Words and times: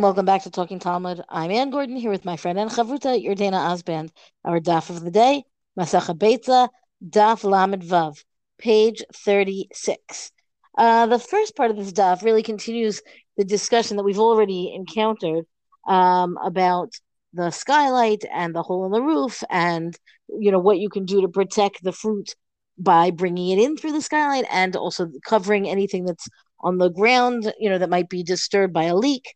And 0.00 0.04
welcome 0.04 0.24
back 0.24 0.44
to 0.44 0.50
Talking 0.50 0.78
Talmud. 0.78 1.22
I'm 1.28 1.50
Anne 1.50 1.68
Gordon 1.68 1.94
here 1.94 2.10
with 2.10 2.24
my 2.24 2.38
friend 2.38 2.58
and 2.58 2.70
Chavruta 2.70 3.22
Yardaena 3.22 3.52
Osband. 3.52 4.08
Our 4.46 4.58
daf 4.58 4.88
of 4.88 5.04
the 5.04 5.10
day, 5.10 5.44
Masacha 5.78 6.16
Beitza, 6.16 6.70
Daf 7.06 7.44
Lamed 7.44 7.82
Vav, 7.82 8.24
page 8.56 9.02
36. 9.14 10.32
Uh, 10.78 11.04
the 11.04 11.18
first 11.18 11.54
part 11.54 11.70
of 11.70 11.76
this 11.76 11.92
daf 11.92 12.22
really 12.22 12.42
continues 12.42 13.02
the 13.36 13.44
discussion 13.44 13.98
that 13.98 14.02
we've 14.02 14.18
already 14.18 14.72
encountered 14.74 15.44
um, 15.86 16.38
about 16.42 16.94
the 17.34 17.50
skylight 17.50 18.24
and 18.32 18.54
the 18.54 18.62
hole 18.62 18.86
in 18.86 18.92
the 18.92 19.02
roof 19.02 19.44
and 19.50 19.98
you 20.30 20.50
know 20.50 20.58
what 20.58 20.78
you 20.78 20.88
can 20.88 21.04
do 21.04 21.20
to 21.20 21.28
protect 21.28 21.82
the 21.82 21.92
fruit 21.92 22.34
by 22.78 23.10
bringing 23.10 23.50
it 23.50 23.62
in 23.62 23.76
through 23.76 23.92
the 23.92 24.00
skylight 24.00 24.46
and 24.50 24.76
also 24.76 25.10
covering 25.26 25.68
anything 25.68 26.06
that's 26.06 26.26
on 26.60 26.78
the 26.78 26.88
ground 26.88 27.52
you 27.60 27.68
know 27.68 27.76
that 27.76 27.90
might 27.90 28.08
be 28.08 28.22
disturbed 28.22 28.72
by 28.72 28.84
a 28.84 28.96
leak 28.96 29.34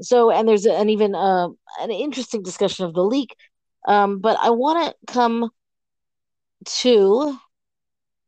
so, 0.00 0.30
and 0.30 0.48
there's 0.48 0.66
an 0.66 0.90
even 0.90 1.14
uh, 1.14 1.48
an 1.80 1.90
interesting 1.90 2.42
discussion 2.42 2.84
of 2.84 2.94
the 2.94 3.04
leak. 3.04 3.36
Um, 3.86 4.20
but 4.20 4.38
I 4.40 4.50
want 4.50 4.86
to 4.86 5.12
come 5.12 5.50
to 6.64 7.38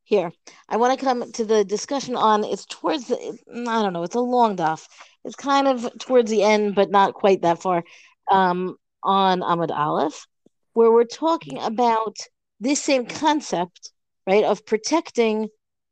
here. 0.04 0.30
I 0.68 0.76
want 0.76 0.98
to 0.98 1.04
come 1.04 1.32
to 1.32 1.44
the 1.44 1.64
discussion 1.64 2.16
on 2.16 2.44
it's 2.44 2.66
towards 2.66 3.10
I 3.10 3.82
don't 3.82 3.92
know, 3.92 4.04
it's 4.04 4.14
a 4.14 4.20
long 4.20 4.56
daf. 4.56 4.86
It's 5.24 5.34
kind 5.34 5.66
of 5.66 5.88
towards 5.98 6.30
the 6.30 6.42
end, 6.42 6.74
but 6.74 6.90
not 6.90 7.14
quite 7.14 7.42
that 7.42 7.60
far. 7.60 7.82
Um, 8.30 8.76
on 9.02 9.40
Amud 9.40 9.70
Aleph, 9.70 10.26
where 10.72 10.90
we're 10.90 11.04
talking 11.04 11.58
about 11.58 12.16
this 12.60 12.82
same 12.82 13.06
concept, 13.06 13.92
right, 14.26 14.44
of 14.44 14.66
protecting 14.66 15.48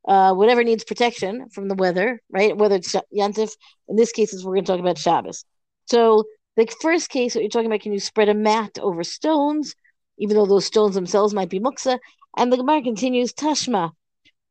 uh, 0.06 0.34
whatever 0.34 0.62
needs 0.62 0.84
protection 0.84 1.48
from 1.50 1.69
the 1.69 1.75
weather, 1.75 2.20
right? 2.31 2.56
Whether 2.56 2.77
it's 2.77 2.94
Yantif, 3.16 3.53
in 3.88 3.97
this 3.97 4.12
case, 4.12 4.33
is 4.33 4.44
we're 4.44 4.55
going 4.55 4.64
to 4.64 4.72
talk 4.72 4.81
about 4.81 4.98
Shabbos. 4.98 5.44
So 5.86 6.24
the 6.56 6.66
first 6.80 7.10
case, 7.10 7.34
what 7.34 7.42
you're 7.42 7.50
talking 7.50 7.66
about, 7.66 7.80
can 7.80 7.92
you 7.92 8.00
spread 8.00 8.28
a 8.28 8.34
mat 8.34 8.78
over 8.80 9.04
stones, 9.04 9.74
even 10.18 10.36
though 10.36 10.46
those 10.46 10.66
stones 10.66 10.94
themselves 10.94 11.34
might 11.34 11.50
be 11.50 11.60
muksa? 11.60 11.98
And 12.36 12.52
the 12.52 12.56
Gemara 12.56 12.82
continues, 12.82 13.32
Tashma, 13.32 13.92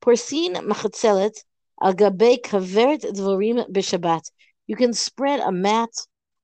porsin 0.01 0.55
machatzelet 0.55 1.35
al 1.81 1.93
gabe 1.93 2.41
kaveret 2.43 3.01
dvorim 3.15 3.69
b'Shabbat. 3.71 4.29
You 4.67 4.75
can 4.75 4.93
spread 4.93 5.39
a 5.39 5.51
mat 5.51 5.89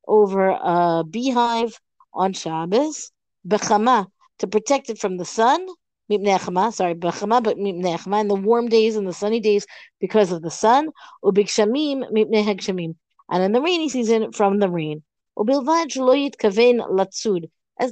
over 0.08 0.50
a 0.50 1.04
beehive 1.10 1.80
on 2.14 2.34
Shabbos, 2.34 3.12
bechama, 3.48 4.08
to 4.40 4.48
protect 4.48 4.90
it 4.90 4.98
from 4.98 5.18
the 5.18 5.26
sun, 5.26 5.66
mipnechama, 6.12 6.74
sorry, 6.74 6.96
bechama, 6.96 7.44
but 7.44 7.58
mipnei 7.58 8.22
in 8.22 8.28
the 8.28 8.36
warm 8.36 8.68
days 8.68 8.96
and 8.96 9.08
the 9.08 9.14
sunny 9.14 9.40
days 9.40 9.66
because 10.02 10.32
of 10.32 10.42
the 10.42 10.52
sun, 10.52 10.90
mipnei 11.24 12.44
hegshamim 12.44 12.96
and 13.30 13.44
in 13.44 13.52
the 13.52 13.62
rainy 13.62 13.90
season 13.90 14.32
from 14.32 14.60
the 14.60 14.70
rain. 14.70 15.04
As 15.38 15.46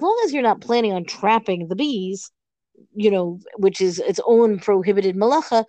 long 0.02 0.22
as 0.26 0.34
you're 0.34 0.44
not 0.44 0.62
planning 0.62 0.94
on 0.94 1.06
trapping 1.06 1.68
the 1.68 1.76
bees, 1.76 2.32
you 2.94 3.10
know, 3.10 3.40
which 3.58 3.80
is 3.80 4.00
its 4.00 4.20
own 4.26 4.60
prohibited 4.60 5.16
malacha, 5.16 5.64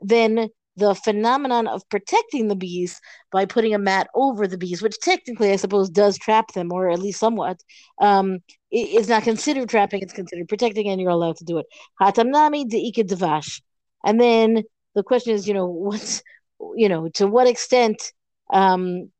then 0.00 0.50
the 0.76 0.94
phenomenon 0.94 1.66
of 1.66 1.88
protecting 1.90 2.48
the 2.48 2.56
bees 2.56 3.00
by 3.30 3.44
putting 3.44 3.74
a 3.74 3.78
mat 3.78 4.08
over 4.14 4.46
the 4.46 4.58
bees, 4.58 4.82
which 4.82 4.98
technically 5.00 5.52
I 5.52 5.56
suppose 5.56 5.90
does 5.90 6.18
trap 6.18 6.52
them, 6.52 6.72
or 6.72 6.90
at 6.90 6.98
least 6.98 7.20
somewhat, 7.20 7.60
um, 8.00 8.38
is 8.70 9.08
not 9.08 9.22
considered 9.22 9.68
trapping, 9.68 10.02
it's 10.02 10.14
considered 10.14 10.48
protecting, 10.48 10.88
and 10.88 11.00
you're 11.00 11.10
allowed 11.10 11.36
to 11.36 11.44
do 11.44 11.58
it. 11.58 11.66
Hatamnami 12.00 12.68
de 12.68 12.92
And 14.04 14.20
then 14.20 14.62
the 14.94 15.02
question 15.02 15.34
is, 15.34 15.46
you 15.46 15.54
know, 15.54 15.66
what's 15.66 16.22
you 16.76 16.88
know, 16.88 17.08
to 17.08 17.26
what 17.26 17.48
extent 17.48 18.12
um, 18.52 19.10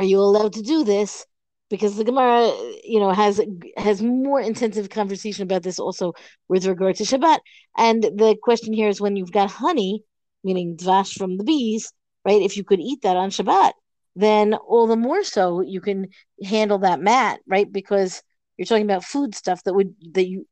are 0.00 0.04
you 0.04 0.18
allowed 0.18 0.54
to 0.54 0.62
do 0.62 0.82
this? 0.82 1.26
Because 1.68 1.94
the 1.94 2.04
Gemara, 2.04 2.50
you 2.82 2.98
know, 3.00 3.10
has 3.10 3.38
has 3.76 4.00
more 4.00 4.40
intensive 4.40 4.88
conversation 4.88 5.42
about 5.42 5.62
this 5.62 5.78
also 5.78 6.14
with 6.48 6.64
regard 6.64 6.96
to 6.96 7.04
Shabbat. 7.04 7.40
And 7.76 8.02
the 8.02 8.34
question 8.42 8.72
here 8.72 8.88
is 8.88 8.98
when 8.98 9.16
you've 9.16 9.30
got 9.30 9.50
honey, 9.50 10.02
meaning 10.42 10.78
dvash 10.78 11.12
from 11.18 11.36
the 11.36 11.44
bees, 11.44 11.92
right? 12.24 12.40
If 12.40 12.56
you 12.56 12.64
could 12.64 12.80
eat 12.80 13.02
that 13.02 13.18
on 13.18 13.28
Shabbat, 13.28 13.72
then 14.16 14.54
all 14.54 14.86
the 14.86 14.96
more 14.96 15.22
so 15.22 15.60
you 15.60 15.82
can 15.82 16.08
handle 16.42 16.78
that 16.78 17.02
mat, 17.02 17.40
right? 17.46 17.70
Because 17.70 18.22
you're 18.56 18.64
talking 18.64 18.90
about 18.90 19.04
food 19.04 19.34
stuff 19.34 19.62
that 19.64 19.74
would 19.74 19.94
that 20.14 20.26
you 20.26 20.46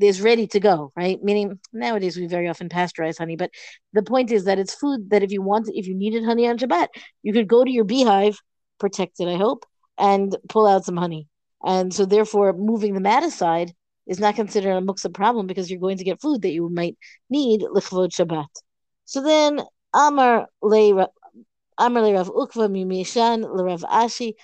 is 0.00 0.20
ready 0.20 0.48
to 0.48 0.58
go, 0.58 0.92
right? 0.96 1.22
Meaning 1.22 1.60
nowadays 1.72 2.16
we 2.16 2.26
very 2.26 2.48
often 2.48 2.68
pasteurize 2.68 3.18
honey, 3.18 3.36
but 3.36 3.50
the 3.92 4.02
point 4.02 4.32
is 4.32 4.46
that 4.46 4.58
it's 4.58 4.74
food 4.74 5.10
that 5.10 5.22
if 5.22 5.30
you 5.30 5.42
want, 5.42 5.70
if 5.72 5.86
you 5.86 5.94
needed 5.94 6.24
honey 6.24 6.48
on 6.48 6.58
Shabbat, 6.58 6.88
you 7.22 7.32
could 7.32 7.46
go 7.46 7.62
to 7.62 7.70
your 7.70 7.84
beehive, 7.84 8.36
protected, 8.80 9.28
I 9.28 9.36
hope, 9.36 9.64
and 9.96 10.36
pull 10.48 10.66
out 10.66 10.84
some 10.84 10.96
honey. 10.96 11.28
And 11.64 11.94
so 11.94 12.06
therefore 12.06 12.52
moving 12.54 12.94
the 12.94 13.00
mat 13.00 13.22
aside 13.22 13.72
is 14.06 14.18
not 14.18 14.34
considered 14.34 14.76
a 14.76 14.80
muksa 14.80 15.12
problem 15.12 15.46
because 15.46 15.70
you're 15.70 15.78
going 15.78 15.98
to 15.98 16.04
get 16.04 16.20
food 16.20 16.42
that 16.42 16.52
you 16.52 16.68
might 16.68 16.96
need 17.28 17.60
lichvod 17.60 18.10
Shabbat. 18.10 18.48
So 19.04 19.22
then 19.22 19.60
Amar 19.94 20.48
le 20.62 21.06
Amar 21.78 22.02
le 22.02 22.12
Rav 22.14 22.30
Ukva 22.30 22.70
mi 22.70 22.84
Meshan 22.84 23.42
le 23.42 23.64
Rav 23.64 23.82
Ashi. 23.82 24.34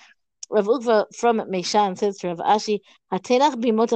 Rav 0.49 0.65
Ukva 0.65 1.05
from 1.15 1.39
Meshan 1.39 1.97
says 1.97 2.17
to 2.19 2.27
Rav 2.29 2.37
Ashi, 2.37 2.79
Hatenach 3.11 3.55
bimot. 3.55 3.89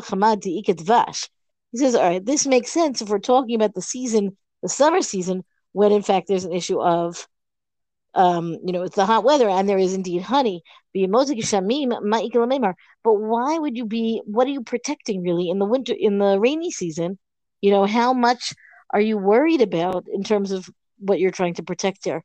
He 1.72 1.78
says, 1.78 1.96
all 1.96 2.04
right, 2.04 2.26
this 2.26 2.46
makes 2.46 2.72
sense 2.72 3.02
if 3.02 3.08
we're 3.08 3.20
talking 3.20 3.56
about 3.56 3.74
the 3.74 3.82
season, 3.82 4.36
the 4.62 4.68
summer 4.68 5.02
season, 5.02 5.46
when 5.72 5.94
in 5.94 6.02
fact 6.02 6.28
there's 6.28 6.44
an 6.44 6.52
issue 6.52 6.82
of, 6.82 7.26
um, 8.14 8.58
you 8.64 8.74
know, 8.74 8.84
it's 8.84 8.96
the 8.96 9.06
hot 9.06 9.24
weather 9.24 9.50
and 9.50 9.68
there 9.68 9.78
is 9.78 9.94
indeed 9.94 10.22
honey. 10.22 10.64
But 10.94 11.10
why 13.14 13.58
would 13.58 13.78
you 13.78 13.86
be? 13.86 14.22
What 14.26 14.48
are 14.48 14.52
you 14.52 14.64
protecting 14.64 15.24
really 15.24 15.50
in 15.50 15.60
the 15.60 15.66
winter, 15.66 15.94
in 15.98 16.20
the 16.20 16.40
rainy 16.40 16.72
season? 16.72 17.18
You 17.62 17.72
know, 17.72 17.86
how 17.86 18.14
much 18.14 18.54
are 18.92 19.02
you 19.02 19.18
worried 19.18 19.62
about 19.62 20.06
in 20.14 20.24
terms 20.24 20.52
of 20.52 20.70
what 21.00 21.20
you're 21.20 21.32
trying 21.32 21.56
to 21.56 21.64
protect 21.64 22.06
here? 22.06 22.24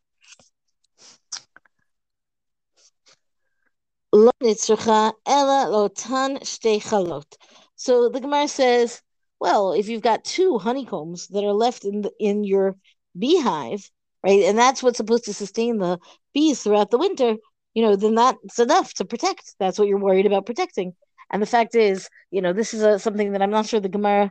So 7.77 8.09
the 8.09 8.21
Gemara 8.21 8.49
says 8.49 9.03
well, 9.41 9.73
if 9.73 9.89
you've 9.89 10.03
got 10.03 10.25
two 10.25 10.59
honeycombs 10.59 11.29
that 11.29 11.45
are 11.45 11.53
left 11.53 11.85
in 11.85 12.03
the, 12.03 12.13
in 12.19 12.45
your 12.45 12.77
beehive, 13.19 13.91
right, 14.25 14.43
and 14.45 14.59
that's 14.59 14.83
what's 14.83 14.99
supposed 14.99 15.25
to 15.25 15.35
sustain 15.35 15.79
the 15.79 15.99
bees 16.35 16.63
throughout 16.63 16.91
the 16.91 16.99
winter, 16.99 17.37
you 17.75 17.83
know, 17.83 17.97
then 17.97 18.15
that's 18.15 18.59
enough 18.59 18.95
to 18.95 19.05
protect. 19.05 19.55
That's 19.59 19.79
what 19.79 19.89
you're 19.89 19.99
worried 19.99 20.27
about 20.27 20.47
protecting. 20.47 20.95
And 21.31 21.43
the 21.43 21.47
fact 21.47 21.75
is, 21.75 22.09
you 22.31 22.41
know, 22.43 22.53
this 22.53 22.73
is 22.75 22.83
a, 22.83 22.99
something 22.99 23.33
that 23.33 23.43
I'm 23.43 23.51
not 23.51 23.67
sure 23.67 23.81
the 23.81 23.89
Gemara 23.89 24.31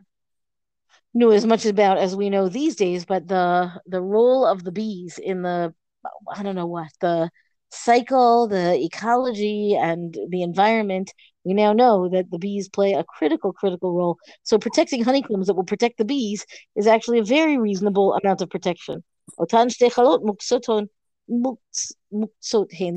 knew 1.13 1.31
as 1.31 1.45
much 1.45 1.65
about 1.65 1.97
as 1.97 2.15
we 2.15 2.29
know 2.29 2.49
these 2.49 2.75
days, 2.75 3.05
but 3.05 3.27
the 3.27 3.71
the 3.85 4.01
role 4.01 4.45
of 4.45 4.63
the 4.63 4.71
bees 4.71 5.17
in 5.17 5.41
the 5.43 5.73
I 6.35 6.43
don't 6.43 6.55
know 6.55 6.67
what 6.67 6.91
the 7.01 7.29
cycle, 7.71 8.47
the 8.47 8.79
ecology, 8.79 9.75
and 9.75 10.17
the 10.29 10.43
environment, 10.43 11.13
we 11.43 11.53
now 11.53 11.73
know 11.73 12.09
that 12.09 12.31
the 12.31 12.39
bees 12.39 12.69
play 12.69 12.93
a 12.93 13.03
critical, 13.03 13.53
critical 13.53 13.93
role. 13.93 14.17
So 14.43 14.57
protecting 14.59 15.03
honeycombs 15.03 15.47
that 15.47 15.55
will 15.55 15.63
protect 15.63 15.97
the 15.97 16.05
bees 16.05 16.45
is 16.75 16.87
actually 16.87 17.19
a 17.19 17.23
very 17.23 17.57
reasonable 17.57 18.13
amount 18.15 18.41
of 18.41 18.49
protection. 18.49 19.03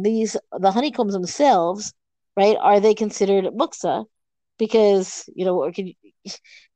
These 0.02 0.36
the 0.58 0.70
honeycombs 0.72 1.12
themselves, 1.12 1.92
right? 2.36 2.56
Are 2.60 2.80
they 2.80 2.94
considered 2.94 3.44
muksa? 3.46 4.06
Because 4.58 5.28
you 5.34 5.44
know, 5.44 5.70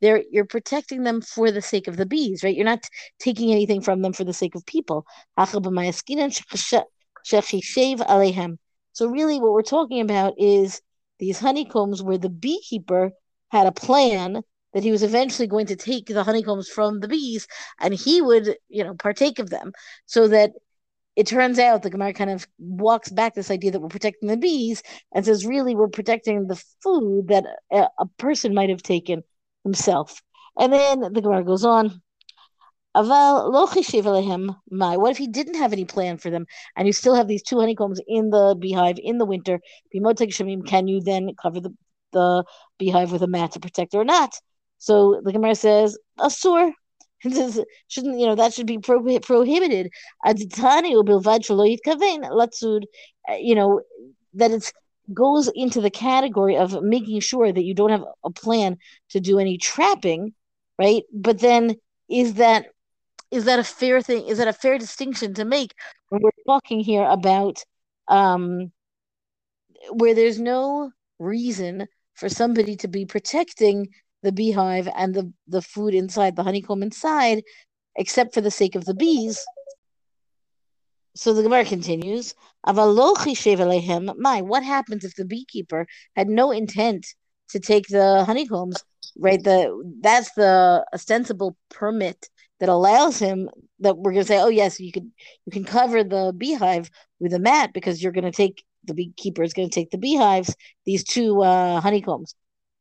they're 0.00 0.22
you're 0.30 0.44
protecting 0.44 1.02
them 1.02 1.20
for 1.20 1.50
the 1.50 1.62
sake 1.62 1.88
of 1.88 1.96
the 1.96 2.06
bees, 2.06 2.42
right? 2.42 2.54
You're 2.54 2.64
not 2.64 2.84
taking 3.18 3.52
anything 3.52 3.80
from 3.80 4.02
them 4.02 4.12
for 4.12 4.24
the 4.24 4.32
sake 4.32 4.54
of 4.54 4.64
people. 4.66 5.06
So 8.94 9.08
really, 9.08 9.40
what 9.40 9.52
we're 9.52 9.62
talking 9.62 10.00
about 10.00 10.34
is 10.38 10.82
these 11.18 11.38
honeycombs 11.38 12.02
where 12.02 12.18
the 12.18 12.28
beekeeper 12.28 13.12
had 13.50 13.66
a 13.66 13.72
plan 13.72 14.42
that 14.74 14.82
he 14.82 14.90
was 14.90 15.02
eventually 15.02 15.46
going 15.46 15.66
to 15.66 15.76
take 15.76 16.06
the 16.06 16.24
honeycombs 16.24 16.68
from 16.68 17.00
the 17.00 17.08
bees 17.08 17.46
and 17.80 17.94
he 17.94 18.22
would, 18.22 18.56
you 18.68 18.84
know, 18.84 18.94
partake 18.94 19.38
of 19.38 19.50
them 19.50 19.72
so 20.06 20.28
that 20.28 20.52
it 21.14 21.26
turns 21.26 21.58
out 21.58 21.82
the 21.82 21.90
Gemara 21.90 22.14
kind 22.14 22.30
of 22.30 22.46
walks 22.58 23.10
back 23.10 23.34
this 23.34 23.50
idea 23.50 23.70
that 23.70 23.80
we're 23.80 23.88
protecting 23.88 24.28
the 24.28 24.36
bees 24.36 24.82
and 25.14 25.24
says, 25.24 25.44
really, 25.44 25.74
we're 25.74 25.88
protecting 25.88 26.46
the 26.46 26.62
food 26.82 27.28
that 27.28 27.44
a, 27.70 27.86
a 27.98 28.06
person 28.18 28.54
might 28.54 28.70
have 28.70 28.82
taken 28.82 29.22
himself. 29.62 30.22
And 30.58 30.72
then 30.72 31.00
the 31.12 31.20
Gemara 31.20 31.44
goes 31.44 31.64
on, 31.64 32.00
Aval 32.94 34.56
my. 34.70 34.96
What 34.96 35.10
if 35.10 35.18
he 35.18 35.26
didn't 35.26 35.56
have 35.56 35.72
any 35.72 35.84
plan 35.84 36.18
for 36.18 36.30
them, 36.30 36.46
and 36.76 36.86
you 36.86 36.92
still 36.92 37.14
have 37.14 37.26
these 37.26 37.42
two 37.42 37.58
honeycombs 37.58 38.00
in 38.06 38.30
the 38.30 38.54
beehive 38.58 38.98
in 39.02 39.18
the 39.18 39.24
winter? 39.24 39.60
Can 39.92 40.88
you 40.88 41.00
then 41.00 41.30
cover 41.40 41.60
the 41.60 41.74
the 42.12 42.44
beehive 42.78 43.10
with 43.10 43.22
a 43.22 43.26
mat 43.26 43.52
to 43.52 43.60
protect 43.60 43.94
it 43.94 43.96
or 43.96 44.04
not? 44.04 44.34
So 44.82 45.20
the 45.22 45.32
Gemara 45.32 45.54
says 45.54 45.96
asur. 46.18 46.72
Shouldn't 47.22 48.18
you 48.18 48.26
know 48.26 48.34
that 48.34 48.52
should 48.52 48.66
be 48.66 48.78
pro- 48.78 49.20
prohibited. 49.20 49.92
Latzud. 52.40 52.82
Uh, 53.30 53.34
you 53.38 53.54
know 53.54 53.80
that 54.34 54.50
it 54.50 54.72
goes 55.14 55.48
into 55.54 55.80
the 55.80 55.90
category 55.90 56.56
of 56.56 56.82
making 56.82 57.20
sure 57.20 57.52
that 57.52 57.62
you 57.62 57.74
don't 57.74 57.90
have 57.90 58.04
a 58.24 58.30
plan 58.30 58.76
to 59.10 59.20
do 59.20 59.38
any 59.38 59.56
trapping, 59.56 60.34
right? 60.80 61.04
But 61.14 61.38
then 61.38 61.76
is 62.10 62.34
that 62.34 62.66
is 63.30 63.44
that 63.44 63.60
a 63.60 63.64
fair 63.64 64.02
thing? 64.02 64.26
Is 64.26 64.38
that 64.38 64.48
a 64.48 64.52
fair 64.52 64.78
distinction 64.78 65.32
to 65.34 65.44
make 65.44 65.74
when 66.08 66.22
we're 66.22 66.44
talking 66.44 66.80
here 66.80 67.04
about 67.04 67.62
um, 68.08 68.72
where 69.92 70.14
there's 70.14 70.40
no 70.40 70.90
reason 71.20 71.86
for 72.14 72.28
somebody 72.28 72.74
to 72.76 72.88
be 72.88 73.06
protecting 73.06 73.86
the 74.22 74.32
beehive 74.32 74.88
and 74.96 75.14
the, 75.14 75.32
the 75.48 75.62
food 75.62 75.94
inside, 75.94 76.36
the 76.36 76.42
honeycomb 76.42 76.82
inside, 76.82 77.42
except 77.96 78.34
for 78.34 78.40
the 78.40 78.50
sake 78.50 78.74
of 78.74 78.84
the 78.84 78.94
bees? 78.94 79.44
So 81.14 81.34
the 81.34 81.42
Gemara 81.42 81.64
continues, 81.64 82.34
My, 82.66 84.40
what 84.42 84.62
happens 84.62 85.04
if 85.04 85.14
the 85.14 85.24
beekeeper 85.24 85.86
had 86.16 86.28
no 86.28 86.50
intent 86.50 87.06
to 87.50 87.60
take 87.60 87.88
the 87.88 88.24
honeycombs? 88.24 88.82
Right, 89.18 89.42
the 89.42 89.92
that's 90.00 90.32
the 90.32 90.86
ostensible 90.94 91.54
permit 91.68 92.30
that 92.60 92.70
allows 92.70 93.18
him 93.18 93.50
that 93.80 93.98
we're 93.98 94.12
going 94.12 94.24
to 94.24 94.28
say, 94.28 94.40
oh 94.40 94.48
yes, 94.48 94.80
you 94.80 94.90
can 94.90 95.12
you 95.44 95.52
can 95.52 95.64
cover 95.64 96.02
the 96.02 96.32
beehive 96.36 96.88
with 97.20 97.34
a 97.34 97.38
mat 97.38 97.72
because 97.74 98.02
you're 98.02 98.12
going 98.12 98.24
to 98.24 98.30
take 98.30 98.64
the 98.84 98.94
beekeeper 98.94 99.42
is 99.42 99.52
going 99.52 99.68
to 99.68 99.74
take 99.74 99.90
the 99.90 99.98
beehives, 99.98 100.56
these 100.86 101.04
two 101.04 101.42
uh, 101.42 101.80
honeycombs. 101.80 102.34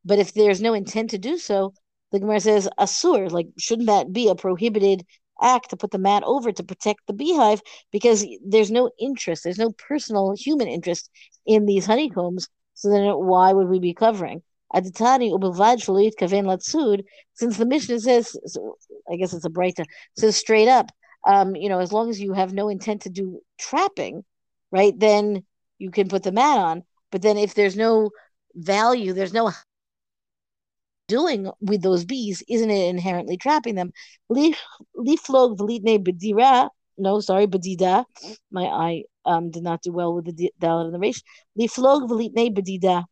But 0.03 0.19
if 0.19 0.33
there's 0.33 0.61
no 0.61 0.73
intent 0.73 1.11
to 1.11 1.17
do 1.17 1.37
so, 1.37 1.73
the 2.11 2.19
Gemara 2.19 2.39
says 2.39 2.69
asur, 2.79 3.31
like 3.31 3.47
shouldn't 3.57 3.87
that 3.87 4.11
be 4.11 4.27
a 4.27 4.35
prohibited 4.35 5.05
act 5.41 5.69
to 5.69 5.77
put 5.77 5.91
the 5.91 5.97
mat 5.97 6.23
over 6.25 6.51
to 6.51 6.63
protect 6.63 7.07
the 7.07 7.13
beehive 7.13 7.61
because 7.91 8.25
there's 8.45 8.71
no 8.71 8.91
interest, 8.99 9.43
there's 9.43 9.57
no 9.57 9.71
personal 9.71 10.35
human 10.37 10.67
interest 10.67 11.09
in 11.45 11.65
these 11.65 11.85
honeycombs. 11.85 12.47
So 12.75 12.89
then 12.89 13.03
why 13.11 13.53
would 13.53 13.67
we 13.67 13.79
be 13.79 13.93
covering? 13.93 14.41
Shalit 14.73 16.13
kaven 16.19 16.45
latsud, 16.45 17.03
since 17.33 17.57
the 17.57 17.65
Mishnah 17.65 17.99
says, 17.99 18.35
I 19.11 19.15
guess 19.17 19.33
it's 19.33 19.45
a 19.45 19.49
breita, 19.49 19.85
says 20.17 20.35
straight 20.37 20.67
up, 20.67 20.91
um, 21.27 21.55
you 21.55 21.69
know, 21.69 21.79
as 21.79 21.91
long 21.91 22.09
as 22.09 22.19
you 22.19 22.33
have 22.33 22.53
no 22.53 22.69
intent 22.69 23.03
to 23.03 23.09
do 23.09 23.41
trapping, 23.59 24.23
right, 24.71 24.97
then 24.97 25.43
you 25.77 25.91
can 25.91 26.07
put 26.07 26.23
the 26.23 26.31
mat 26.31 26.57
on. 26.57 26.83
But 27.11 27.21
then 27.21 27.37
if 27.37 27.53
there's 27.53 27.75
no 27.75 28.11
value, 28.55 29.13
there's 29.13 29.33
no 29.33 29.51
doing 31.17 31.51
with 31.59 31.81
those 31.81 32.03
bees, 32.05 32.43
isn't 32.47 32.71
it 32.71 32.89
inherently 32.95 33.37
trapping 33.37 33.75
them? 33.75 33.91
No, 36.97 37.19
sorry, 37.19 37.47
bedida. 37.47 38.05
My 38.51 38.65
eye 38.65 39.03
um, 39.25 39.51
did 39.51 39.63
not 39.63 39.81
do 39.81 39.91
well 39.91 40.13
with 40.13 40.25
the 40.25 40.51
dalet 40.61 40.85
and 40.85 40.93
the 40.93 40.99
resh. 40.99 41.21
Liflog 41.59 42.09
v'litne 42.09 42.53
bedida. 42.57 43.05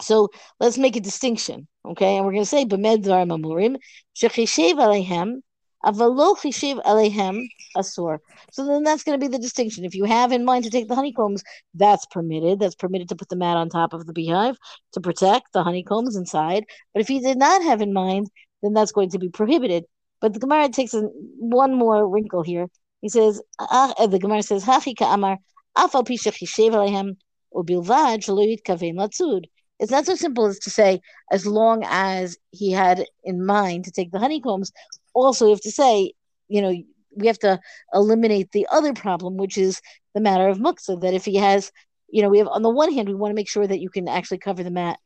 So 0.00 0.28
let's 0.60 0.78
make 0.78 0.96
a 0.96 1.00
distinction, 1.00 1.68
okay? 1.84 2.16
And 2.16 2.26
we're 2.26 2.32
going 2.32 2.42
to 2.42 2.54
say 2.56 2.64
b'med 2.64 3.04
dvar 3.04 3.24
mamurim 3.30 3.76
shechishev 4.14 4.74
alehem 4.86 5.40
avalo 5.86 6.36
chishev 6.36 6.82
alehem 6.82 7.42
asur. 7.76 8.18
So 8.50 8.66
then 8.66 8.82
that's 8.82 9.04
going 9.04 9.18
to 9.18 9.24
be 9.24 9.30
the 9.30 9.38
distinction. 9.38 9.84
If 9.84 9.94
you 9.94 10.04
have 10.04 10.32
in 10.32 10.44
mind 10.44 10.64
to 10.64 10.70
take 10.70 10.88
the 10.88 10.94
honeycombs, 10.94 11.42
that's 11.74 12.06
permitted. 12.06 12.60
That's 12.60 12.74
permitted 12.74 13.08
to 13.10 13.16
put 13.16 13.28
the 13.28 13.36
mat 13.36 13.56
on 13.56 13.68
top 13.68 13.92
of 13.92 14.06
the 14.06 14.12
beehive 14.12 14.56
to 14.92 15.00
protect 15.00 15.52
the 15.52 15.62
honeycombs 15.62 16.16
inside. 16.16 16.64
But 16.92 17.02
if 17.02 17.10
you 17.10 17.20
did 17.20 17.38
not 17.38 17.62
have 17.62 17.80
in 17.80 17.92
mind, 17.92 18.28
then 18.62 18.72
that's 18.72 18.92
going 18.92 19.10
to 19.10 19.18
be 19.18 19.28
prohibited. 19.28 19.84
But 20.20 20.32
the 20.32 20.40
Gemara 20.40 20.68
takes 20.70 20.94
a, 20.94 21.02
one 21.38 21.74
more 21.74 22.08
wrinkle 22.08 22.42
here. 22.42 22.68
He 23.02 23.08
says, 23.08 23.40
ah, 23.60 23.94
the 24.06 24.18
Gemara 24.18 24.42
says, 24.42 24.64
Hachi 24.64 24.96
ka'amar, 24.96 25.38
afal 25.76 26.06
pisha 26.06 26.32
chishev 26.32 26.72
alehem 26.72 27.16
ubilvad 27.54 28.24
shelo 28.24 28.44
yitkaven 28.46 28.94
latzud. 28.94 29.44
It's 29.78 29.92
not 29.92 30.06
so 30.06 30.14
simple 30.14 30.46
as 30.46 30.58
to 30.60 30.70
say, 30.70 31.02
as 31.30 31.46
long 31.46 31.82
as 31.84 32.38
he 32.50 32.72
had 32.72 33.04
in 33.24 33.44
mind 33.44 33.84
to 33.84 33.90
take 33.90 34.10
the 34.10 34.18
honeycombs, 34.18 34.72
also 35.24 35.46
you 35.46 35.50
have 35.52 35.60
to 35.62 35.70
say, 35.70 36.12
you 36.48 36.62
know, 36.62 36.74
we 37.16 37.26
have 37.26 37.38
to 37.40 37.58
eliminate 37.94 38.52
the 38.52 38.66
other 38.70 38.92
problem, 38.92 39.36
which 39.36 39.56
is 39.56 39.80
the 40.14 40.20
matter 40.20 40.48
of 40.48 40.58
muksa, 40.58 41.00
that 41.00 41.14
if 41.14 41.24
he 41.24 41.36
has, 41.36 41.72
you 42.08 42.22
know, 42.22 42.28
we 42.28 42.38
have 42.38 42.48
on 42.48 42.62
the 42.62 42.70
one 42.70 42.92
hand, 42.92 43.08
we 43.08 43.14
want 43.14 43.30
to 43.30 43.36
make 43.36 43.48
sure 43.48 43.66
that 43.66 43.80
you 43.80 43.90
can 43.90 44.08
actually 44.08 44.38
cover 44.38 44.62
the 44.62 44.70
mat, 44.70 44.98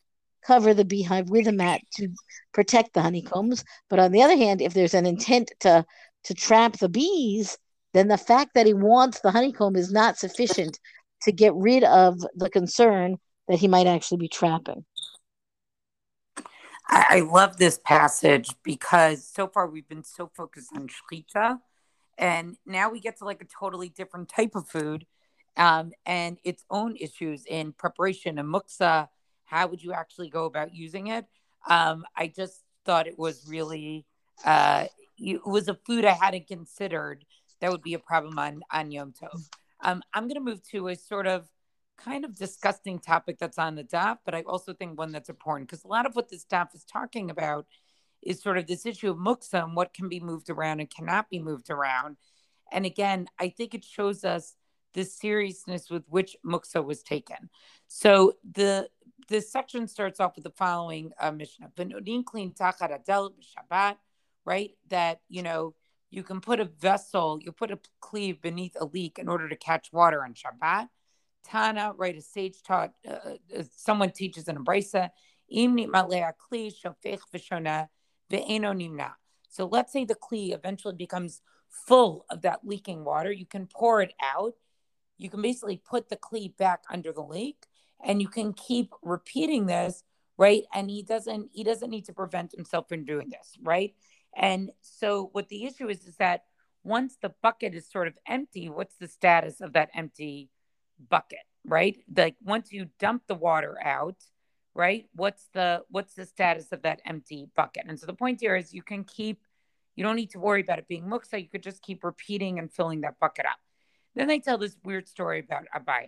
cover 0.44 0.74
the 0.74 0.84
beehive 0.84 1.30
with 1.30 1.46
a 1.46 1.52
mat 1.52 1.80
to 1.94 2.08
protect 2.52 2.94
the 2.94 3.02
honeycombs. 3.02 3.64
But 3.88 4.00
on 4.00 4.12
the 4.12 4.22
other 4.22 4.36
hand, 4.36 4.60
if 4.60 4.74
there's 4.74 4.94
an 4.94 5.06
intent 5.06 5.52
to 5.60 5.84
to 6.24 6.34
trap 6.34 6.78
the 6.78 6.88
bees, 6.88 7.56
then 7.94 8.08
the 8.08 8.18
fact 8.18 8.50
that 8.54 8.66
he 8.66 8.74
wants 8.74 9.20
the 9.20 9.30
honeycomb 9.30 9.76
is 9.76 9.90
not 9.90 10.18
sufficient 10.18 10.78
to 11.22 11.32
get 11.32 11.54
rid 11.54 11.84
of 11.84 12.20
the 12.34 12.50
concern 12.50 13.16
that 13.48 13.58
he 13.58 13.68
might 13.68 13.86
actually 13.86 14.18
be 14.18 14.28
trapping. 14.28 14.84
I, 16.90 17.20
love 17.20 17.56
this 17.56 17.78
passage 17.84 18.50
because 18.62 19.25
so 19.25 19.46
far 19.46 19.69
we've 19.69 19.88
been 19.88 20.04
so 20.04 20.31
focused 20.34 20.70
on 20.75 20.88
shchita, 20.88 21.60
and 22.19 22.56
now 22.66 22.90
we 22.90 23.00
get 23.00 23.19
to 23.19 23.25
like 23.25 23.40
a 23.40 23.46
totally 23.46 23.88
different 23.88 24.28
type 24.28 24.54
of 24.54 24.69
food 24.69 25.06
um, 25.56 25.92
and 26.04 26.38
its 26.44 26.64
own 26.70 26.96
issues 26.96 27.44
in 27.46 27.72
preparation 27.72 28.38
and 28.38 28.48
muksa. 28.48 29.08
How 29.44 29.66
would 29.69 29.82
you 29.82 29.92
actually 29.92 30.31
go 30.31 30.44
about 30.44 30.75
using 30.75 31.08
it? 31.08 31.26
Um, 31.69 32.04
I 32.16 32.26
just 32.26 32.62
thought 32.84 33.06
it 33.06 33.19
was 33.19 33.46
really 33.48 34.06
uh, 34.44 34.86
it 35.19 35.46
was 35.46 35.69
a 35.69 35.75
food 35.75 36.04
I 36.04 36.12
hadn't 36.12 36.48
considered 36.48 37.25
that 37.60 37.70
would 37.70 37.82
be 37.82 37.94
a 37.94 37.98
problem 37.98 38.38
on 38.38 38.62
on 38.72 38.90
Yom 38.90 39.12
Tov. 39.12 39.48
Um, 39.82 40.02
I'm 40.12 40.25
going 40.25 40.34
to 40.34 40.40
move 40.40 40.62
to 40.70 40.88
a 40.88 40.96
sort 40.96 41.26
of 41.26 41.48
kind 42.05 42.25
of 42.25 42.37
disgusting 42.37 42.99
topic 42.99 43.38
that's 43.38 43.58
on 43.58 43.75
the 43.75 43.85
daf, 43.85 44.19
but 44.25 44.35
I 44.35 44.43
also 44.43 44.73
think 44.73 44.99
one 44.99 45.12
that's 45.12 45.29
important 45.29 45.69
because 45.69 45.85
a 45.85 45.88
lot 45.88 46.06
of 46.06 46.17
what 46.17 46.29
this 46.29 46.44
daf 46.44 46.75
is 46.75 46.85
talking 46.85 47.31
about 47.31 47.67
is 48.23 48.43
sort 48.43 48.58
of 48.58 48.67
this 48.67 48.87
issue 48.87 49.11
of 49.11 49.17
muksa 49.17 49.62
and 49.62 49.76
what 49.76 49.94
can 49.94 50.08
be 50.08 50.20
moved 50.20 50.50
around 50.50 50.81
and 50.81 50.91
cannot 50.91 51.31
be 51.31 51.38
moved 51.38 51.70
around. 51.70 52.17
And 52.73 52.87
again, 52.87 53.26
I 53.38 53.49
think 53.49 53.75
it 53.75 53.85
shows 53.85 54.25
us 54.25 54.55
the 54.94 55.05
seriousness 55.05 55.91
with 55.91 56.05
which 56.08 56.37
muksa 56.44 56.85
was 56.85 57.02
taken. 57.02 57.50
So 57.87 58.34
the 58.53 58.89
this 59.29 59.53
section 59.53 59.86
starts 59.86 60.19
off 60.19 60.34
with 60.34 60.44
the 60.44 60.51
following 60.51 61.13
uh, 61.20 61.31
Mishnah: 61.31 61.70
Banodin 61.77 62.24
clean 62.24 62.53
takaratel 62.53 63.32
Shabbat, 63.41 63.96
right? 64.44 64.72
That 64.89 65.20
you 65.29 65.43
know 65.43 65.74
you 66.10 66.22
can 66.22 66.41
put 66.41 66.60
a 66.60 66.65
vessel, 66.65 67.39
you 67.41 67.53
put 67.53 67.70
a 67.70 67.79
kli 68.03 68.41
beneath 68.41 68.77
a 68.81 68.84
leak 68.84 69.19
in 69.19 69.29
order 69.29 69.48
to 69.48 69.56
catch 69.56 69.93
water 69.93 70.24
on 70.24 70.34
Shabbat. 70.34 70.89
Tana, 71.44 71.93
right? 71.97 72.17
A 72.17 72.20
sage 72.20 72.63
taught, 72.63 72.93
uh, 73.09 73.37
uh 73.56 73.63
someone 73.77 74.11
teaches 74.11 74.49
an 74.49 74.56
abrisa. 74.56 75.11
So 79.49 79.67
let's 79.67 79.93
say 79.93 80.05
the 80.05 80.15
kli 80.15 80.55
eventually 80.55 80.94
becomes 80.94 81.43
full 81.69 82.25
of 82.31 82.43
that 82.43 82.61
leaking 82.65 83.05
water. 83.05 83.32
You 83.32 83.47
can 83.47 83.67
pour 83.67 84.01
it 84.01 84.15
out. 84.23 84.55
You 85.19 85.29
can 85.29 85.43
basically 85.43 85.82
put 85.85 86.09
the 86.09 86.17
kli 86.17 86.56
back 86.56 86.85
under 86.91 87.13
the 87.13 87.23
leak, 87.23 87.67
and 88.05 88.23
you 88.23 88.29
can 88.29 88.53
keep 88.53 88.93
repeating 89.03 89.67
this, 89.67 90.05
right? 90.39 90.63
And 90.73 90.89
he 90.89 91.03
doesn't 91.03 91.51
he 91.53 91.65
doesn't 91.65 91.91
need 91.91 92.06
to 92.06 92.13
prevent 92.13 92.53
himself 92.53 92.89
from 92.89 93.05
doing 93.05 93.29
this, 93.29 93.56
right? 93.63 93.94
And 94.37 94.70
so 94.82 95.31
what 95.32 95.49
the 95.49 95.65
issue 95.65 95.89
is 95.89 96.06
is 96.06 96.17
that 96.17 96.44
once 96.85 97.17
the 97.20 97.35
bucket 97.43 97.75
is 97.75 97.91
sort 97.91 98.06
of 98.06 98.15
empty, 98.27 98.69
what's 98.69 98.97
the 98.97 99.09
status 99.09 99.61
of 99.61 99.73
that 99.75 99.91
empty 99.94 100.49
bucket, 101.08 101.38
right? 101.64 101.96
Like 102.14 102.36
once 102.42 102.72
you 102.72 102.88
dump 102.98 103.22
the 103.26 103.34
water 103.34 103.76
out, 103.82 104.16
right? 104.74 105.06
What's 105.14 105.48
the 105.52 105.82
what's 105.90 106.14
the 106.14 106.26
status 106.26 106.72
of 106.72 106.82
that 106.82 107.00
empty 107.04 107.48
bucket? 107.56 107.84
And 107.88 107.98
so 107.98 108.06
the 108.06 108.14
point 108.14 108.40
here 108.40 108.56
is 108.56 108.72
you 108.74 108.82
can 108.82 109.04
keep 109.04 109.44
you 109.96 110.04
don't 110.04 110.16
need 110.16 110.30
to 110.30 110.40
worry 110.40 110.60
about 110.60 110.78
it 110.78 110.88
being 110.88 111.04
muksa. 111.04 111.42
You 111.42 111.48
could 111.48 111.62
just 111.62 111.82
keep 111.82 112.04
repeating 112.04 112.58
and 112.58 112.72
filling 112.72 113.02
that 113.02 113.19
bucket 113.19 113.46
up. 113.46 113.58
Then 114.14 114.28
they 114.28 114.38
tell 114.38 114.58
this 114.58 114.76
weird 114.84 115.08
story 115.08 115.40
about 115.40 115.64
Abaye. 115.74 116.06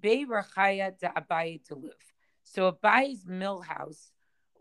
Be 0.00 0.26
Rachaya 0.26 0.98
de 0.98 1.08
Abaye 1.08 1.60
Deluf. 1.68 1.90
So 2.44 2.70
Abaye's 2.70 3.26
mill 3.26 3.60
house 3.60 4.10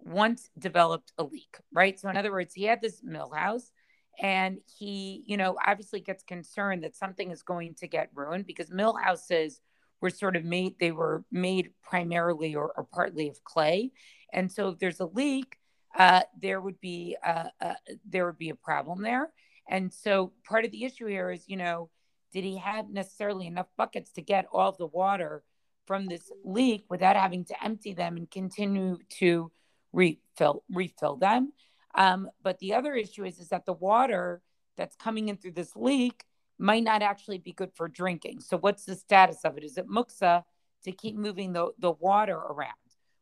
once 0.03 0.49
developed 0.57 1.11
a 1.17 1.23
leak, 1.23 1.57
right? 1.71 1.99
So 1.99 2.09
in 2.09 2.17
other 2.17 2.31
words, 2.31 2.53
he 2.53 2.63
had 2.63 2.81
this 2.81 3.01
mill 3.03 3.31
house 3.31 3.71
and 4.19 4.59
he, 4.65 5.23
you 5.27 5.37
know, 5.37 5.57
obviously 5.65 5.99
gets 5.99 6.23
concerned 6.23 6.83
that 6.83 6.95
something 6.95 7.31
is 7.31 7.43
going 7.43 7.75
to 7.75 7.87
get 7.87 8.09
ruined 8.13 8.47
because 8.47 8.71
mill 8.71 8.95
houses 8.95 9.61
were 10.01 10.09
sort 10.09 10.35
of 10.35 10.43
made, 10.43 10.75
they 10.79 10.91
were 10.91 11.23
made 11.31 11.71
primarily 11.83 12.55
or, 12.55 12.71
or 12.75 12.83
partly 12.91 13.29
of 13.29 13.43
clay. 13.43 13.91
And 14.33 14.51
so 14.51 14.69
if 14.69 14.79
there's 14.79 14.99
a 14.99 15.05
leak, 15.05 15.57
uh, 15.97 16.21
there 16.39 16.61
would 16.61 16.79
be 16.79 17.17
uh, 17.25 17.45
uh, 17.61 17.73
there 18.07 18.25
would 18.25 18.37
be 18.37 18.49
a 18.49 18.55
problem 18.55 19.01
there. 19.01 19.29
And 19.69 19.91
so 19.91 20.31
part 20.47 20.65
of 20.65 20.71
the 20.71 20.85
issue 20.85 21.07
here 21.07 21.31
is, 21.31 21.43
you 21.47 21.57
know, 21.57 21.89
did 22.33 22.43
he 22.43 22.57
have 22.57 22.89
necessarily 22.89 23.47
enough 23.47 23.67
buckets 23.77 24.11
to 24.13 24.21
get 24.21 24.45
all 24.51 24.71
the 24.71 24.85
water 24.85 25.43
from 25.85 26.07
this 26.07 26.31
leak 26.43 26.85
without 26.89 27.15
having 27.15 27.45
to 27.45 27.63
empty 27.63 27.93
them 27.93 28.17
and 28.17 28.29
continue 28.29 28.97
to 29.19 29.51
refill 29.93 30.63
refill 30.69 31.15
them? 31.15 31.53
Um, 31.97 32.29
but 32.41 32.59
the 32.59 32.73
other 32.73 32.95
issue 32.95 33.25
is 33.25 33.39
is 33.39 33.49
that 33.49 33.65
the 33.65 33.73
water 33.73 34.41
that's 34.77 34.95
coming 34.95 35.27
in 35.27 35.35
through 35.35 35.51
this 35.51 35.75
leak 35.75 36.23
might 36.57 36.83
not 36.83 37.01
actually 37.01 37.39
be 37.39 37.51
good 37.51 37.71
for 37.75 37.89
drinking. 37.89 38.39
So 38.39 38.57
what's 38.57 38.85
the 38.85 38.95
status 38.95 39.43
of 39.43 39.57
it? 39.57 39.63
Is 39.65 39.77
it 39.77 39.89
muksa? 39.89 40.43
to 40.83 40.91
keep 40.91 41.15
moving 41.15 41.53
the, 41.53 41.71
the 41.79 41.91
water 41.91 42.35
around, 42.35 42.71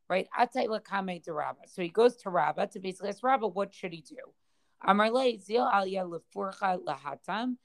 right? 0.09 0.27
So 0.47 1.81
he 1.81 1.89
goes 1.89 2.15
to 2.17 2.29
Rabbah 2.29 2.67
to 2.67 2.79
basically 2.79 3.09
ask 3.09 3.23
Rabbah, 3.23 3.47
what 3.47 3.73
should 3.73 3.93
he 3.93 4.01
do? 4.01 4.17
zil 5.41 5.67
lahatam 6.85 7.57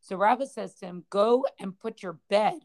So 0.00 0.16
Rabbah 0.16 0.46
says 0.46 0.74
to 0.74 0.86
him, 0.86 1.04
go 1.08 1.46
and 1.58 1.78
put 1.78 2.02
your 2.02 2.18
bed 2.28 2.60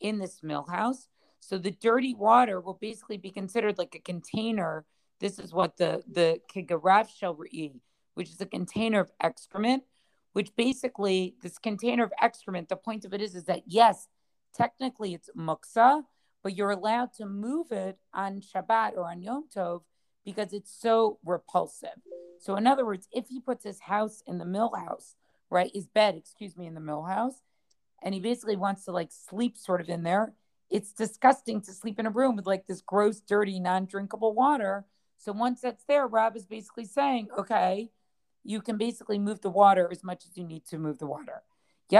in 0.00 0.18
this 0.18 0.42
mill 0.42 0.66
house. 0.70 1.08
So 1.40 1.58
the 1.58 1.70
dirty 1.70 2.14
water 2.14 2.60
will 2.60 2.78
basically 2.80 3.18
be 3.18 3.30
considered 3.30 3.78
like 3.78 3.94
a 3.94 4.00
container. 4.00 4.84
This 5.20 5.38
is 5.38 5.52
what 5.52 5.76
the 5.76 6.02
the 6.10 6.40
kigarav 6.52 7.08
re'i, 7.22 7.80
which 8.14 8.30
is 8.30 8.40
a 8.40 8.46
container 8.46 9.00
of 9.00 9.10
excrement, 9.20 9.84
which 10.32 10.54
basically 10.56 11.36
this 11.42 11.58
container 11.58 12.04
of 12.04 12.12
excrement. 12.20 12.68
The 12.68 12.76
point 12.76 13.04
of 13.04 13.14
it 13.14 13.20
is, 13.20 13.34
is 13.34 13.44
that 13.44 13.62
yes, 13.66 14.08
technically 14.54 15.14
it's 15.14 15.30
muksa, 15.36 16.02
but 16.42 16.56
you're 16.56 16.70
allowed 16.70 17.12
to 17.14 17.26
move 17.26 17.72
it 17.72 17.98
on 18.12 18.40
Shabbat 18.40 18.96
or 18.96 19.10
on 19.10 19.22
Yom 19.22 19.44
Tov 19.54 19.82
because 20.24 20.52
it's 20.52 20.70
so 20.70 21.18
repulsive. 21.24 21.98
So 22.40 22.56
in 22.56 22.66
other 22.66 22.84
words, 22.84 23.08
if 23.12 23.28
he 23.28 23.40
puts 23.40 23.64
his 23.64 23.80
house 23.80 24.22
in 24.26 24.38
the 24.38 24.44
mill 24.44 24.72
house, 24.74 25.16
right, 25.50 25.70
his 25.72 25.86
bed, 25.86 26.16
excuse 26.16 26.56
me, 26.56 26.66
in 26.66 26.74
the 26.74 26.80
mill 26.80 27.04
house, 27.04 27.42
and 28.02 28.14
he 28.14 28.20
basically 28.20 28.56
wants 28.56 28.84
to 28.84 28.92
like 28.92 29.10
sleep 29.10 29.56
sort 29.56 29.80
of 29.80 29.88
in 29.88 30.02
there. 30.02 30.34
It's 30.70 30.92
disgusting 30.92 31.60
to 31.62 31.72
sleep 31.72 31.98
in 31.98 32.06
a 32.06 32.10
room 32.10 32.36
with 32.36 32.46
like 32.46 32.66
this 32.66 32.80
gross, 32.82 33.20
dirty, 33.20 33.58
non 33.60 33.86
drinkable 33.86 34.34
water. 34.34 34.84
So 35.18 35.32
once 35.32 35.60
that's 35.62 35.84
there, 35.84 36.06
Rabbah 36.06 36.36
is 36.36 36.46
basically 36.46 36.84
saying, 36.84 37.28
okay, 37.36 37.90
you 38.44 38.60
can 38.60 38.76
basically 38.76 39.18
move 39.18 39.40
the 39.40 39.50
water 39.50 39.88
as 39.90 40.04
much 40.04 40.24
as 40.26 40.36
you 40.36 40.44
need 40.44 40.66
to 40.66 40.78
move 40.78 40.98
the 40.98 41.06
water. 41.06 41.42
So 41.90 41.96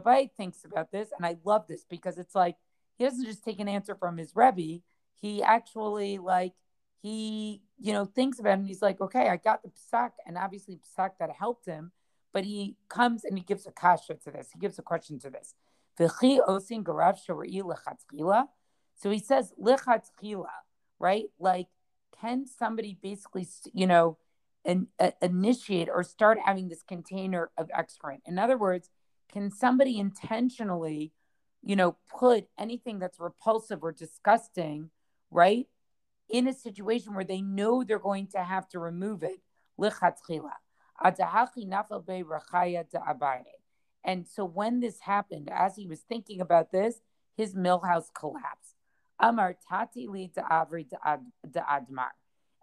Abaye 0.00 0.30
thinks 0.36 0.64
about 0.64 0.90
this, 0.92 1.08
and 1.16 1.26
I 1.26 1.36
love 1.44 1.66
this 1.66 1.84
because 1.88 2.18
it's 2.18 2.34
like 2.34 2.56
he 2.96 3.04
doesn't 3.04 3.24
just 3.24 3.44
take 3.44 3.60
an 3.60 3.68
answer 3.68 3.94
from 3.94 4.16
his 4.16 4.32
Rebbe. 4.34 4.82
He 5.20 5.42
actually 5.42 6.18
like 6.18 6.54
he 7.02 7.62
you 7.78 7.92
know 7.92 8.04
thinks 8.04 8.38
about 8.38 8.50
it 8.50 8.60
and 8.60 8.66
he's 8.66 8.82
like, 8.82 9.00
okay, 9.00 9.28
I 9.28 9.36
got 9.36 9.62
the 9.62 9.70
psak, 9.70 10.12
and 10.26 10.38
obviously 10.38 10.78
psak 10.96 11.10
that 11.18 11.30
helped 11.30 11.66
him 11.66 11.92
but 12.32 12.44
he 12.44 12.76
comes 12.88 13.24
and 13.24 13.36
he 13.38 13.44
gives 13.44 13.66
a 13.66 13.72
kasha 13.72 14.14
to 14.14 14.30
this. 14.30 14.50
He 14.52 14.58
gives 14.58 14.78
a 14.78 14.82
question 14.82 15.18
to 15.20 15.30
this. 15.30 15.54
So 15.98 16.08
he 19.10 19.18
says 19.18 19.52
lichatchila, 19.60 20.46
right? 20.98 21.24
Like, 21.38 21.66
can 22.20 22.46
somebody 22.46 22.98
basically, 23.00 23.46
you 23.72 23.86
know, 23.86 24.18
uh, 24.66 25.10
initiate 25.22 25.88
or 25.88 26.02
start 26.02 26.38
having 26.44 26.68
this 26.68 26.82
container 26.82 27.50
of 27.56 27.70
excrement? 27.76 28.22
In 28.26 28.38
other 28.38 28.56
words, 28.56 28.90
can 29.32 29.50
somebody 29.50 29.98
intentionally, 29.98 31.12
you 31.62 31.76
know, 31.76 31.96
put 32.08 32.48
anything 32.58 32.98
that's 32.98 33.20
repulsive 33.20 33.82
or 33.82 33.92
disgusting, 33.92 34.90
right, 35.30 35.66
in 36.28 36.48
a 36.48 36.52
situation 36.52 37.14
where 37.14 37.24
they 37.24 37.40
know 37.40 37.84
they're 37.84 37.98
going 37.98 38.26
to 38.28 38.38
have 38.38 38.68
to 38.70 38.78
remove 38.78 39.22
it? 39.22 39.40
Lichatchila. 39.78 40.52
And 44.04 44.26
so 44.26 44.44
when 44.44 44.80
this 44.80 45.00
happened, 45.00 45.50
as 45.52 45.76
he 45.76 45.86
was 45.86 46.00
thinking 46.00 46.40
about 46.40 46.72
this, 46.72 47.00
his 47.36 47.54
millhouse 47.54 48.06
collapsed. 48.12 48.74
Amar 49.20 49.56
tati 49.68 50.06
li 50.06 50.30
admar. 50.36 52.10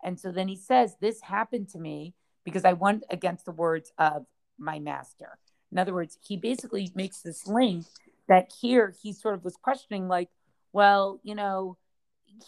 And 0.03 0.19
so 0.19 0.31
then 0.31 0.47
he 0.47 0.55
says, 0.55 0.95
This 0.99 1.21
happened 1.21 1.69
to 1.69 1.79
me 1.79 2.13
because 2.43 2.65
I 2.65 2.73
went 2.73 3.03
against 3.09 3.45
the 3.45 3.51
words 3.51 3.91
of 3.97 4.25
my 4.57 4.79
master. 4.79 5.37
In 5.71 5.77
other 5.77 5.93
words, 5.93 6.17
he 6.25 6.37
basically 6.37 6.91
makes 6.95 7.21
this 7.21 7.47
link 7.47 7.85
that 8.27 8.51
here 8.61 8.93
he 9.01 9.11
sort 9.13 9.35
of 9.35 9.43
was 9.43 9.55
questioning, 9.55 10.07
like, 10.07 10.29
well, 10.71 11.19
you 11.23 11.35
know, 11.35 11.77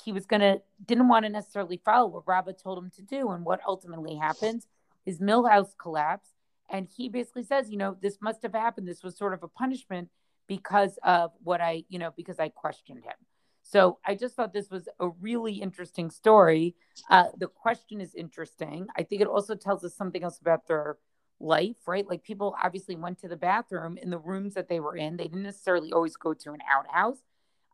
he 0.03 0.11
was 0.11 0.25
to, 0.25 0.61
didn't 0.85 1.07
want 1.07 1.25
to 1.25 1.29
necessarily 1.29 1.81
follow 1.83 2.07
what 2.07 2.27
Rabbah 2.27 2.53
told 2.53 2.77
him 2.77 2.91
to 2.95 3.01
do. 3.01 3.29
And 3.29 3.45
what 3.45 3.59
ultimately 3.67 4.15
happens 4.15 4.67
his 5.07 5.21
mill 5.21 5.47
house 5.47 5.73
collapsed. 5.81 6.33
And 6.69 6.87
he 6.87 7.09
basically 7.09 7.43
says, 7.43 7.69
you 7.69 7.77
know, 7.77 7.95
this 8.01 8.17
must 8.21 8.41
have 8.43 8.53
happened. 8.53 8.87
This 8.87 9.03
was 9.03 9.17
sort 9.17 9.33
of 9.33 9.43
a 9.43 9.47
punishment 9.47 10.09
because 10.47 10.97
of 11.03 11.31
what 11.43 11.61
I, 11.61 11.83
you 11.89 11.99
know, 11.99 12.11
because 12.15 12.39
I 12.39 12.49
questioned 12.49 13.03
him. 13.03 13.15
So 13.63 13.99
I 14.05 14.15
just 14.15 14.35
thought 14.35 14.53
this 14.53 14.69
was 14.69 14.87
a 14.99 15.09
really 15.09 15.55
interesting 15.55 16.09
story. 16.09 16.75
Uh, 17.09 17.25
the 17.37 17.47
question 17.47 17.99
is 17.99 18.15
interesting. 18.15 18.87
I 18.95 19.03
think 19.03 19.21
it 19.21 19.27
also 19.27 19.55
tells 19.55 19.83
us 19.83 19.93
something 19.93 20.23
else 20.23 20.39
about 20.39 20.67
their 20.67 20.97
life, 21.39 21.75
right? 21.85 22.07
Like 22.07 22.23
people 22.23 22.55
obviously 22.63 22.95
went 22.95 23.19
to 23.19 23.27
the 23.27 23.35
bathroom 23.35 23.97
in 23.97 24.09
the 24.09 24.17
rooms 24.19 24.53
that 24.53 24.69
they 24.69 24.79
were 24.79 24.95
in. 24.95 25.17
They 25.17 25.25
didn't 25.25 25.43
necessarily 25.43 25.91
always 25.91 26.15
go 26.15 26.33
to 26.33 26.51
an 26.53 26.59
outhouse. 26.69 27.19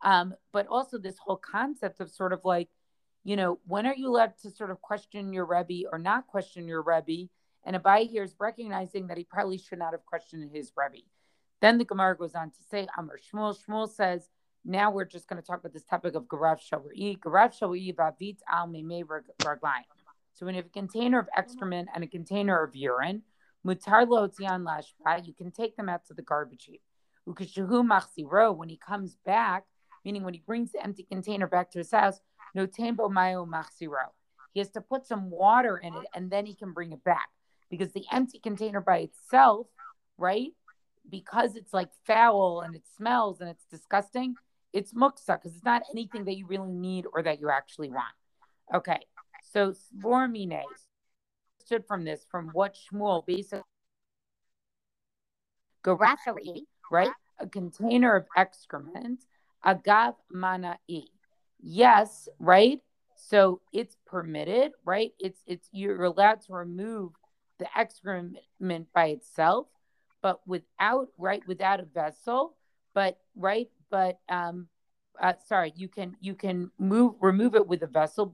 Um, 0.02 0.34
but 0.52 0.66
also 0.66 0.98
this 0.98 1.16
whole 1.18 1.36
concept 1.36 2.00
of 2.00 2.10
sort 2.10 2.32
of 2.32 2.44
like, 2.44 2.68
you 3.22 3.36
know, 3.36 3.58
when 3.66 3.86
are 3.86 3.94
you 3.94 4.08
allowed 4.08 4.36
to 4.42 4.50
sort 4.50 4.70
of 4.70 4.82
question 4.82 5.32
your 5.32 5.46
Rebbe 5.46 5.88
or 5.90 5.98
not 5.98 6.26
question 6.26 6.66
your 6.68 6.82
Rebbe? 6.82 7.30
And 7.64 7.76
Abaye 7.76 8.08
here 8.08 8.22
is 8.22 8.34
recognizing 8.38 9.06
that 9.06 9.16
he 9.16 9.24
probably 9.24 9.58
should 9.58 9.78
not 9.78 9.92
have 9.92 10.04
questioned 10.04 10.50
his 10.52 10.72
Rebbe. 10.76 11.04
Then 11.60 11.78
the 11.78 11.84
Gemara 11.84 12.16
goes 12.16 12.34
on 12.34 12.50
to 12.50 12.62
say, 12.70 12.86
Amr 12.96 13.18
Shmuel. 13.18 13.56
Shmuel 13.66 13.88
says, 13.88 14.28
now 14.66 14.90
we're 14.90 15.04
just 15.04 15.28
going 15.28 15.40
to 15.40 15.46
talk 15.46 15.60
about 15.60 15.72
this 15.72 15.84
topic 15.84 16.14
of 16.14 16.24
Garav 16.24 16.58
Shawari. 16.60 17.18
Garav 17.18 17.58
Shawari 17.58 17.94
Vavit 17.94 18.38
al 18.50 18.66
Meme 18.66 19.04
Raglaim. 19.42 19.84
So 20.34 20.44
when 20.44 20.54
you 20.54 20.60
have 20.60 20.66
a 20.66 20.78
container 20.78 21.18
of 21.18 21.28
excrement 21.36 21.88
and 21.94 22.04
a 22.04 22.06
container 22.06 22.62
of 22.62 22.74
urine, 22.74 23.22
Mutar 23.66 24.06
lo 24.06 24.28
lashpa, 24.28 25.26
you 25.26 25.32
can 25.32 25.50
take 25.50 25.76
them 25.76 25.88
out 25.88 26.04
to 26.06 26.14
the 26.14 26.22
garbage 26.22 26.64
heap. 26.64 26.82
Ukashahu 27.26 27.86
machsiro, 27.86 28.54
when 28.54 28.68
he 28.68 28.76
comes 28.76 29.16
back, 29.24 29.64
meaning 30.04 30.22
when 30.22 30.34
he 30.34 30.42
brings 30.46 30.72
the 30.72 30.82
empty 30.82 31.04
container 31.04 31.46
back 31.46 31.70
to 31.70 31.78
his 31.78 31.90
house, 31.90 32.20
no 32.54 32.66
tempo 32.66 33.08
mayo 33.08 33.46
machsiro. 33.46 34.08
He 34.52 34.60
has 34.60 34.70
to 34.72 34.82
put 34.82 35.06
some 35.06 35.30
water 35.30 35.78
in 35.78 35.94
it 35.94 36.06
and 36.14 36.30
then 36.30 36.44
he 36.44 36.54
can 36.54 36.72
bring 36.72 36.92
it 36.92 37.02
back 37.04 37.28
because 37.70 37.92
the 37.92 38.04
empty 38.12 38.38
container 38.38 38.80
by 38.80 38.98
itself, 38.98 39.66
right? 40.18 40.52
Because 41.08 41.56
it's 41.56 41.72
like 41.72 41.90
foul 42.06 42.60
and 42.60 42.74
it 42.74 42.82
smells 42.96 43.40
and 43.40 43.50
it's 43.50 43.64
disgusting, 43.66 44.34
it's 44.72 44.92
muksa 44.92 45.38
because 45.38 45.54
it's 45.54 45.64
not 45.64 45.82
anything 45.90 46.24
that 46.24 46.36
you 46.36 46.46
really 46.46 46.72
need 46.72 47.06
or 47.12 47.22
that 47.22 47.40
you 47.40 47.50
actually 47.50 47.90
want. 47.90 48.14
Okay, 48.74 49.00
so 49.52 49.72
Svormine 49.72 50.62
stood 51.58 51.86
from 51.86 52.04
this, 52.04 52.26
from 52.30 52.50
what 52.52 52.76
Shmuel 52.76 53.24
basically 53.26 53.62
right? 56.90 57.10
A 57.38 57.46
container 57.46 58.16
of 58.16 58.26
excrement, 58.36 59.24
agav 59.64 60.14
mana 60.30 60.78
e 60.88 61.04
yes, 61.60 62.28
right? 62.38 62.80
So 63.16 63.60
it's 63.72 63.96
permitted, 64.06 64.72
right? 64.84 65.12
It's 65.18 65.40
it's 65.46 65.68
you're 65.72 66.04
allowed 66.04 66.42
to 66.42 66.52
remove 66.52 67.12
the 67.58 67.66
excrement 67.78 68.38
by 68.92 69.06
itself, 69.06 69.66
but 70.22 70.40
without 70.46 71.08
right 71.18 71.46
without 71.46 71.80
a 71.80 71.84
vessel, 71.84 72.56
but 72.94 73.18
right, 73.36 73.68
but 73.90 74.18
um 74.28 74.68
uh, 75.20 75.34
sorry, 75.46 75.72
you 75.76 75.88
can 75.88 76.16
you 76.20 76.34
can 76.34 76.70
move 76.78 77.14
remove 77.20 77.54
it 77.54 77.66
with 77.66 77.82
a 77.82 77.86
vessel, 77.86 78.26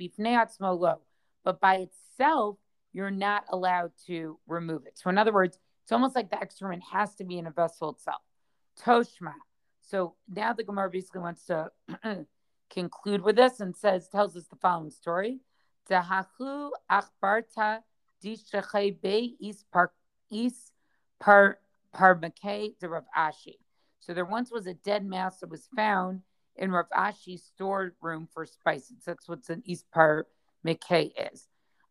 but 1.44 1.60
by 1.60 1.76
itself, 1.76 2.56
you're 2.92 3.10
not 3.10 3.44
allowed 3.50 3.92
to 4.06 4.38
remove 4.46 4.86
it. 4.86 4.98
So 4.98 5.10
in 5.10 5.18
other 5.18 5.32
words, 5.32 5.58
it's 5.82 5.92
almost 5.92 6.14
like 6.14 6.30
the 6.30 6.40
excrement 6.40 6.82
has 6.92 7.14
to 7.16 7.24
be 7.24 7.38
in 7.38 7.46
a 7.46 7.50
vessel 7.50 7.90
itself. 7.90 8.22
Toshma. 8.80 9.34
So 9.82 10.14
now 10.28 10.52
the 10.52 10.64
Gemara 10.64 10.90
basically 10.90 11.20
wants 11.20 11.44
to 11.46 11.70
conclude 12.70 13.22
with 13.22 13.36
this 13.36 13.60
and 13.60 13.76
says 13.76 14.08
tells 14.08 14.36
us 14.36 14.46
the 14.46 14.56
following 14.56 14.90
story. 14.90 15.40
Dahachu 15.90 16.70
achbarta 16.90 17.80
be 18.22 19.36
is 19.40 19.64
par 19.72 19.92
is 20.30 20.72
par 21.18 21.58
parmake 21.94 22.78
the 22.80 22.88
Rav 22.88 23.04
Ashi. 23.16 23.58
So 24.00 24.14
there 24.14 24.24
once 24.24 24.50
was 24.50 24.66
a 24.66 24.74
dead 24.74 25.04
mouse 25.04 25.40
that 25.40 25.50
was 25.50 25.68
found 25.74 26.22
in 26.56 26.70
Rav 26.70 26.86
Ashi's 26.96 27.42
storeroom 27.42 28.28
for 28.32 28.46
spices. 28.46 29.04
That's 29.04 29.28
what's 29.28 29.50
an 29.50 29.62
East 29.64 29.86
Par 29.92 30.26
Mikay 30.66 31.12
is. 31.32 31.48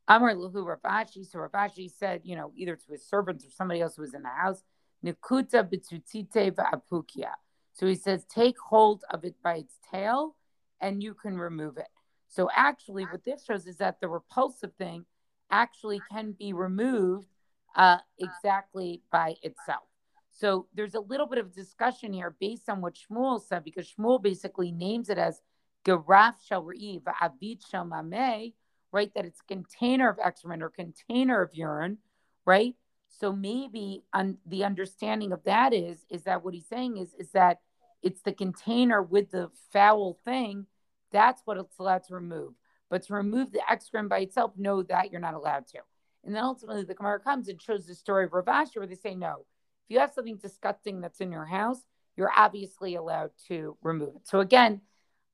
Amar 0.08 0.34
Lahu 0.34 0.66
Rav 0.66 0.82
Ashi. 0.82 1.26
So 1.30 1.40
Rav 1.40 1.52
Ashi 1.52 1.92
said, 1.92 2.22
you 2.24 2.36
know, 2.36 2.52
either 2.56 2.76
to 2.76 2.92
his 2.92 3.06
servants 3.06 3.46
or 3.46 3.52
somebody 3.52 3.82
else 3.82 3.96
who 3.96 4.02
was 4.02 4.14
in 4.14 4.24
the 4.24 4.30
house, 4.30 4.64
Nikuta 5.06 5.64
bitutite 5.64 6.52
va'apukia. 6.52 7.32
So 7.74 7.88
he 7.88 7.96
says, 7.96 8.26
take 8.26 8.58
hold 8.60 9.04
of 9.12 9.24
it 9.24 9.36
by 9.44 9.58
its 9.58 9.76
tail 9.92 10.36
and 10.82 11.02
you 11.02 11.14
can 11.14 11.38
remove 11.38 11.78
it. 11.78 11.88
So 12.28 12.50
actually, 12.56 13.06
what 13.06 13.24
this 13.24 13.46
shows 13.46 13.66
is 13.66 13.78
that 13.78 14.00
the 14.02 14.08
repulsive 14.08 14.74
thing 14.78 15.06
actually 15.52 16.02
can 16.12 16.34
be 16.34 16.54
removed 16.54 17.28
uh, 17.76 17.98
exactly 18.20 19.02
by 19.12 19.36
itself. 19.42 19.84
So 20.32 20.68
there's 20.74 20.96
a 20.96 21.02
little 21.02 21.28
bit 21.28 21.40
of 21.40 21.54
discussion 21.54 22.14
here 22.14 22.36
based 22.40 22.70
on 22.70 22.82
what 22.82 22.96
Shmuel 22.96 23.42
said, 23.42 23.64
because 23.64 23.92
Shmuel 23.92 24.22
basically 24.22 24.72
names 24.72 25.10
it 25.10 25.18
as 25.18 25.42
Geraf 25.86 26.36
Shalri'i 26.50 27.02
Va'avit 27.02 27.60
Shalmameh, 27.70 28.54
right? 28.92 29.14
That 29.16 29.26
it's 29.26 29.42
container 29.42 30.10
of 30.10 30.20
excrement 30.20 30.64
or 30.64 30.70
container 30.70 31.42
of 31.42 31.54
urine, 31.54 31.98
right? 32.46 32.76
So 33.10 33.34
maybe 33.34 34.04
on 34.14 34.38
the 34.46 34.64
understanding 34.64 35.32
of 35.32 35.44
that 35.44 35.74
is 35.74 36.06
is 36.10 36.24
that 36.24 36.44
what 36.44 36.54
he's 36.54 36.68
saying 36.68 36.98
is 36.98 37.14
is 37.16 37.32
that 37.32 37.60
it's 38.02 38.22
the 38.22 38.32
container 38.32 39.02
with 39.02 39.32
the 39.32 39.50
foul 39.74 40.18
thing. 40.24 40.68
That's 41.12 41.42
what 41.44 41.58
it's 41.58 41.80
allowed 41.80 42.04
to 42.06 42.16
remove. 42.16 42.54
But 42.90 43.04
to 43.04 43.14
remove 43.14 43.52
the 43.52 43.62
excrement 43.70 44.10
by 44.10 44.20
itself, 44.20 44.54
no, 44.58 44.84
that 44.84 45.12
you're 45.12 45.22
not 45.22 45.36
allowed 45.36 45.68
to. 45.68 45.80
And 46.26 46.36
then 46.36 46.44
ultimately 46.44 46.84
the 46.84 46.96
Gemara 46.96 47.20
comes 47.20 47.48
and 47.48 47.62
shows 47.62 47.86
the 47.86 47.96
story 47.96 48.26
of 48.26 48.34
Rav 48.34 48.46
Ashi 48.46 48.78
where 48.78 48.88
they 48.88 48.96
say, 48.96 49.16
no, 49.16 49.46
if 49.88 49.94
you 49.94 50.00
have 50.00 50.12
something 50.14 50.38
disgusting 50.38 51.02
that's 51.02 51.22
in 51.22 51.32
your 51.32 51.46
house, 51.46 51.82
you're 52.18 52.32
obviously 52.36 52.96
allowed 52.96 53.32
to 53.48 53.78
remove 53.82 54.16
it. 54.16 54.28
So 54.28 54.40
again, 54.40 54.82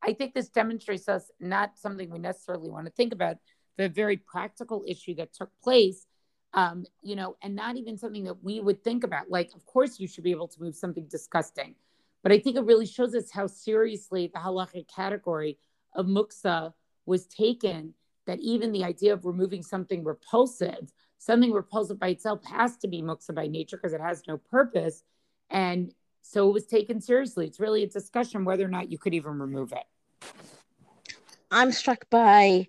I 0.03 0.13
think 0.13 0.33
this 0.33 0.49
demonstrates 0.49 1.09
us 1.09 1.31
not 1.39 1.77
something 1.77 2.09
we 2.11 2.19
necessarily 2.19 2.69
want 2.69 2.85
to 2.85 2.91
think 2.91 3.13
about, 3.13 3.37
the 3.77 3.89
very 3.89 4.17
practical 4.17 4.83
issue 4.87 5.15
that 5.15 5.33
took 5.33 5.49
place, 5.61 6.05
um, 6.53 6.85
you 7.01 7.15
know, 7.15 7.35
and 7.41 7.55
not 7.55 7.75
even 7.75 7.97
something 7.97 8.23
that 8.25 8.43
we 8.43 8.59
would 8.59 8.83
think 8.83 9.03
about. 9.03 9.29
Like, 9.29 9.51
of 9.55 9.65
course, 9.65 9.99
you 9.99 10.07
should 10.07 10.23
be 10.23 10.31
able 10.31 10.47
to 10.49 10.61
move 10.61 10.75
something 10.75 11.07
disgusting, 11.09 11.75
but 12.23 12.31
I 12.31 12.39
think 12.39 12.55
it 12.55 12.63
really 12.63 12.85
shows 12.85 13.15
us 13.15 13.31
how 13.31 13.47
seriously 13.47 14.31
the 14.33 14.39
halachic 14.39 14.87
category 14.87 15.57
of 15.93 16.05
muksa 16.05 16.73
was 17.05 17.25
taken. 17.25 17.93
That 18.27 18.39
even 18.39 18.71
the 18.71 18.83
idea 18.83 19.13
of 19.13 19.23
removing 19.23 19.61
something 19.61 20.03
repulsive, 20.03 20.91
something 21.19 21.51
repulsive 21.51 21.99
by 21.99 22.07
itself, 22.07 22.43
has 22.45 22.75
to 22.77 22.87
be 22.87 23.03
muksa 23.03 23.35
by 23.35 23.45
nature 23.45 23.77
because 23.77 23.93
it 23.93 24.01
has 24.01 24.23
no 24.27 24.37
purpose, 24.37 25.03
and 25.51 25.93
so 26.23 26.49
it 26.49 26.53
was 26.53 26.65
taken 26.65 26.99
seriously. 26.99 27.45
It's 27.45 27.59
really 27.59 27.83
a 27.83 27.87
discussion 27.87 28.45
whether 28.45 28.65
or 28.65 28.69
not 28.69 28.91
you 28.91 28.97
could 28.97 29.13
even 29.13 29.37
remove 29.37 29.73
it. 29.73 29.83
I'm 31.51 31.71
struck 31.71 32.09
by 32.09 32.67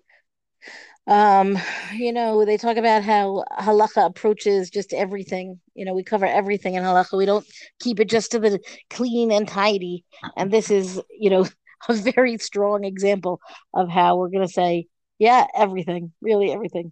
um, 1.07 1.57
you 1.95 2.11
know, 2.11 2.43
they 2.43 2.57
talk 2.57 2.75
about 2.75 3.01
how 3.01 3.45
halacha 3.57 4.05
approaches 4.05 4.69
just 4.69 4.93
everything. 4.93 5.59
You 5.73 5.85
know, 5.85 5.93
we 5.93 6.03
cover 6.03 6.25
everything 6.25 6.75
in 6.75 6.83
halacha. 6.83 7.17
We 7.17 7.25
don't 7.25 7.47
keep 7.79 8.01
it 8.01 8.09
just 8.09 8.31
to 8.31 8.39
the 8.39 8.59
clean 8.89 9.31
and 9.31 9.47
tidy. 9.47 10.03
And 10.35 10.51
this 10.51 10.69
is, 10.69 11.01
you 11.09 11.29
know, 11.29 11.47
a 11.89 11.93
very 11.93 12.37
strong 12.37 12.83
example 12.83 13.39
of 13.73 13.89
how 13.89 14.17
we're 14.17 14.29
going 14.29 14.47
to 14.47 14.53
say, 14.53 14.87
yeah, 15.19 15.47
everything, 15.55 16.11
really 16.21 16.51
everything. 16.51 16.91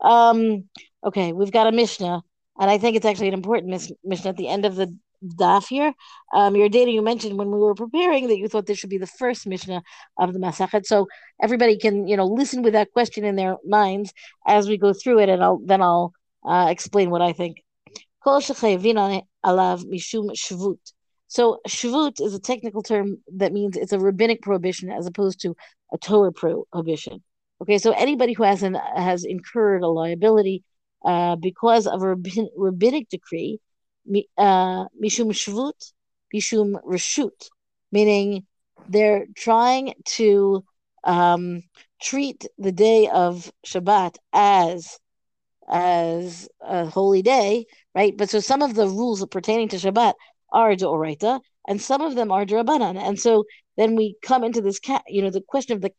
Um, 0.00 0.68
okay, 1.04 1.32
we've 1.32 1.50
got 1.50 1.66
a 1.66 1.72
Mishnah, 1.72 2.22
and 2.58 2.70
I 2.70 2.78
think 2.78 2.96
it's 2.96 3.06
actually 3.06 3.28
an 3.28 3.34
important 3.34 3.70
Mishnah 4.04 4.30
at 4.30 4.36
the 4.36 4.48
end 4.48 4.64
of 4.64 4.76
the 4.76 4.94
daf 5.24 5.66
here. 5.68 5.92
Um, 6.32 6.54
Yardaena 6.54 6.92
you 6.92 7.02
mentioned 7.02 7.38
when 7.38 7.50
we 7.50 7.58
were 7.58 7.74
preparing 7.74 8.28
that 8.28 8.38
you 8.38 8.48
thought 8.48 8.66
this 8.66 8.78
should 8.78 8.90
be 8.90 8.98
the 8.98 9.06
first 9.06 9.46
Mishnah 9.46 9.82
of 10.18 10.32
the 10.32 10.38
Masachet. 10.38 10.84
So 10.84 11.08
everybody 11.42 11.78
can, 11.78 12.06
you 12.06 12.16
know, 12.16 12.26
listen 12.26 12.62
with 12.62 12.74
that 12.74 12.92
question 12.92 13.24
in 13.24 13.36
their 13.36 13.56
minds 13.66 14.12
as 14.46 14.68
we 14.68 14.76
go 14.76 14.92
through 14.92 15.20
it, 15.20 15.28
and 15.28 15.42
I'll 15.42 15.60
then 15.64 15.82
I'll 15.82 16.12
uh, 16.44 16.66
explain 16.70 17.10
what 17.10 17.22
I 17.22 17.32
think. 17.32 17.62
Kol 18.22 18.40
alav 18.40 19.84
mishum 19.84 20.30
shvut. 20.32 20.78
So 21.28 21.60
shvut 21.68 22.20
is 22.20 22.34
a 22.34 22.40
technical 22.40 22.82
term 22.82 23.18
that 23.36 23.52
means 23.52 23.76
it's 23.76 23.92
a 23.92 23.98
rabbinic 23.98 24.42
prohibition 24.42 24.90
as 24.90 25.06
opposed 25.06 25.40
to 25.40 25.56
a 25.92 25.98
Torah 25.98 26.32
prohibition. 26.32 27.22
Okay, 27.60 27.78
so 27.78 27.92
anybody 27.92 28.32
who 28.32 28.42
has 28.42 28.62
an, 28.62 28.74
has 28.96 29.24
incurred 29.24 29.82
a 29.82 29.88
liability 29.88 30.62
uh, 31.04 31.36
because 31.36 31.86
of 31.86 32.02
a 32.02 32.08
rabbinic 32.56 33.08
decree 33.08 33.60
uh, 34.38 34.84
mishum 35.02 35.30
shvut, 35.32 35.92
mishum 36.34 36.74
reshut, 36.84 37.48
meaning 37.92 38.44
they're 38.88 39.26
trying 39.34 39.94
to 40.04 40.64
um, 41.04 41.62
treat 42.00 42.46
the 42.58 42.72
day 42.72 43.08
of 43.08 43.50
Shabbat 43.66 44.16
as 44.32 44.98
as 45.70 46.46
a 46.60 46.84
holy 46.84 47.22
day, 47.22 47.64
right? 47.94 48.14
But 48.16 48.28
so 48.28 48.40
some 48.40 48.60
of 48.60 48.74
the 48.74 48.86
rules 48.86 49.24
pertaining 49.26 49.68
to 49.70 49.76
Shabbat 49.76 50.12
are 50.54 50.72
deoraita, 50.72 51.40
and 51.68 51.82
some 51.82 52.00
of 52.00 52.14
them 52.14 52.30
are 52.32 52.46
drabanan. 52.46 52.96
And 52.96 53.18
so 53.18 53.44
then 53.76 53.96
we 53.96 54.16
come 54.22 54.44
into 54.44 54.62
this, 54.62 54.78
cat, 54.78 55.02
you 55.08 55.22
know, 55.22 55.30
the 55.30 55.42
question 55.42 55.76
of 55.76 55.82
the 55.82 55.92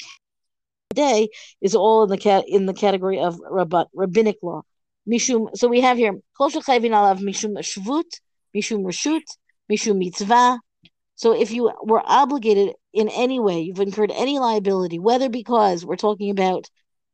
day 0.93 1.29
is 1.61 1.75
all 1.75 2.03
in 2.03 2.09
the 2.09 2.17
cat 2.17 2.45
in 2.47 2.65
the 2.65 2.73
category 2.73 3.19
of 3.19 3.39
rabbat, 3.49 3.87
rabbinic 3.93 4.37
law. 4.41 4.61
Mishum. 5.07 5.55
So 5.55 5.67
we 5.67 5.81
have 5.81 5.97
here 5.97 6.13
kol 6.37 6.49
shechayvin 6.49 6.91
alav 6.91 7.19
mishum 7.19 7.55
shvut, 7.59 8.11
mishum 8.55 8.83
reshut, 8.83 9.27
mishum 9.71 9.97
mitzvah. 9.97 10.59
So 11.15 11.39
if 11.39 11.51
you 11.51 11.71
were 11.83 12.01
obligated 12.03 12.73
in 12.93 13.09
any 13.09 13.39
way, 13.39 13.61
you've 13.61 13.79
incurred 13.79 14.11
any 14.11 14.39
liability, 14.39 14.99
whether 14.99 15.29
because 15.29 15.85
we're 15.85 15.95
talking 15.95 16.31
about 16.31 16.65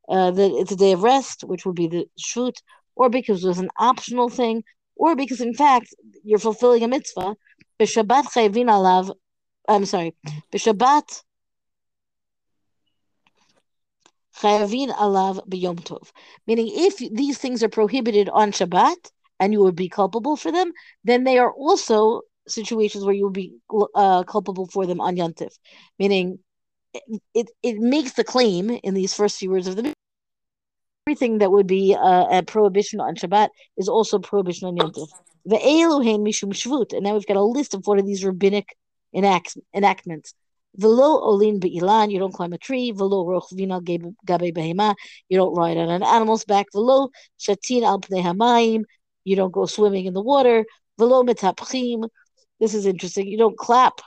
uh, 0.09 0.31
that 0.31 0.51
it's 0.51 0.71
a 0.71 0.75
day 0.75 0.93
of 0.93 1.03
rest, 1.03 1.43
which 1.43 1.65
would 1.65 1.75
be 1.75 1.87
the 1.87 2.05
shvut, 2.19 2.55
or 2.95 3.09
because 3.09 3.43
it 3.43 3.47
was 3.47 3.59
an 3.59 3.69
optional 3.77 4.29
thing, 4.29 4.63
or 4.95 5.15
because 5.15 5.41
in 5.41 5.53
fact 5.53 5.93
you're 6.23 6.39
fulfilling 6.39 6.83
a 6.83 6.87
mitzvah. 6.87 7.35
B'Shabbat 7.79 8.25
chayvin 8.25 8.67
alav. 8.67 9.13
I'm 9.67 9.85
sorry. 9.85 10.15
B'Shabbat 10.53 11.23
chayavin 14.41 14.89
alav 14.89 15.47
b'yom 15.47 15.79
tov. 15.83 16.11
Meaning, 16.47 16.69
if 16.71 16.97
these 16.97 17.37
things 17.37 17.63
are 17.63 17.69
prohibited 17.69 18.29
on 18.29 18.51
Shabbat 18.51 19.11
and 19.39 19.53
you 19.53 19.61
would 19.61 19.75
be 19.75 19.89
culpable 19.89 20.35
for 20.35 20.51
them, 20.51 20.71
then 21.03 21.23
they 21.23 21.37
are 21.37 21.51
also 21.51 22.21
situations 22.47 23.05
where 23.05 23.13
you 23.13 23.25
would 23.25 23.33
be 23.33 23.53
uh, 23.95 24.23
culpable 24.23 24.67
for 24.67 24.85
them 24.85 25.01
on 25.01 25.15
Yantif. 25.15 25.53
Meaning, 25.99 26.39
it, 26.93 27.21
it, 27.33 27.49
it 27.63 27.77
makes 27.77 28.13
the 28.13 28.23
claim 28.23 28.69
in 28.83 28.93
these 28.93 29.13
first 29.13 29.37
few 29.37 29.51
words 29.51 29.67
of 29.67 29.75
the 29.75 29.93
everything 31.11 31.39
that 31.39 31.51
would 31.51 31.67
be 31.67 31.93
uh, 31.93 32.25
a 32.31 32.41
prohibition 32.41 33.01
on 33.01 33.15
Shabbat 33.15 33.49
is 33.77 33.89
also 33.89 34.17
prohibition 34.17 34.69
on 34.69 34.77
Yom 34.77 34.91
Tov. 34.91 35.09
The 35.45 35.57
Elohein 35.57 36.21
mishum 36.21 36.53
shvut, 36.53 36.93
and 36.93 37.03
now 37.03 37.13
we've 37.15 37.27
got 37.27 37.35
a 37.35 37.43
list 37.43 37.73
of 37.73 37.85
what 37.85 37.97
are 37.99 38.01
these 38.01 38.23
rabbinic 38.23 38.67
enact- 39.13 39.57
enactments. 39.75 40.33
Velo 40.77 41.19
olin 41.19 41.59
be'ilan, 41.59 42.11
you 42.11 42.19
don't 42.19 42.33
climb 42.33 42.53
a 42.53 42.57
tree. 42.57 42.91
Velo 42.91 43.25
rochvin 43.25 43.83
gabe 43.83 44.55
behema, 44.55 44.95
you 45.27 45.37
don't 45.37 45.53
ride 45.53 45.75
on 45.75 45.89
an 45.89 46.01
animal's 46.01 46.45
back. 46.45 46.67
Velo 46.71 47.09
shatin 47.37 47.83
al 47.83 47.99
pnei 47.99 48.23
hamayim, 48.23 48.83
you 49.25 49.35
don't 49.35 49.51
go 49.51 49.65
swimming 49.65 50.05
in 50.05 50.13
the 50.13 50.21
water. 50.21 50.65
Velo 50.97 51.23
metapchim, 51.23 52.07
this 52.61 52.73
is 52.73 52.85
interesting. 52.85 53.27
You 53.27 53.37
don't 53.37 53.57
clap 53.57 53.99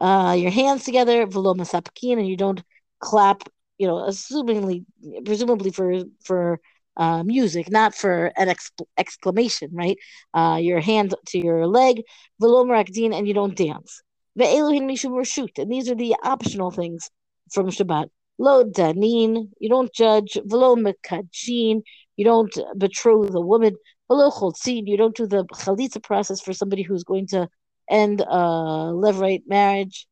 uh, 0.00 0.36
your 0.38 0.52
hands 0.52 0.84
together. 0.84 1.26
Velo 1.26 1.54
masapkin, 1.54 2.18
and 2.18 2.28
you 2.28 2.36
don't 2.36 2.62
clap. 3.00 3.42
You 3.78 3.86
know, 3.86 3.96
assumingly, 3.96 4.84
presumably 5.24 5.70
for 5.70 6.02
for 6.24 6.60
uh, 6.96 7.22
music, 7.22 7.70
not 7.70 7.94
for 7.94 8.32
an 8.36 8.52
exclamation, 8.98 9.70
right? 9.72 9.96
Uh, 10.34 10.58
your 10.60 10.80
hand 10.80 11.14
to 11.28 11.38
your 11.38 11.66
leg, 11.66 12.02
velo 12.40 12.64
merakdin, 12.64 13.14
and 13.16 13.26
you 13.28 13.34
don't 13.34 13.56
dance. 13.56 14.02
Ve'eluhin 14.38 14.82
mishum 14.82 15.12
reshut, 15.12 15.58
and 15.58 15.70
these 15.70 15.88
are 15.88 15.94
the 15.94 16.16
optional 16.22 16.70
things 16.70 17.08
from 17.52 17.68
Shabbat. 17.68 18.08
Lo 18.38 18.64
danin, 18.64 19.50
you 19.58 19.68
don't 19.68 19.92
judge. 19.92 20.38
Velo 20.44 20.76
you 20.76 22.24
don't 22.24 22.58
betroth 22.76 23.34
a 23.34 23.40
woman. 23.40 23.76
Velo 24.08 24.52
you 24.64 24.96
don't 24.96 25.16
do 25.16 25.26
the 25.26 25.44
chalitza 25.44 26.02
process 26.02 26.40
for 26.40 26.52
somebody 26.52 26.82
who's 26.82 27.04
going 27.04 27.26
to 27.28 27.48
end 27.90 28.20
a 28.20 28.92
levirate 29.04 29.42
marriage. 29.46 30.06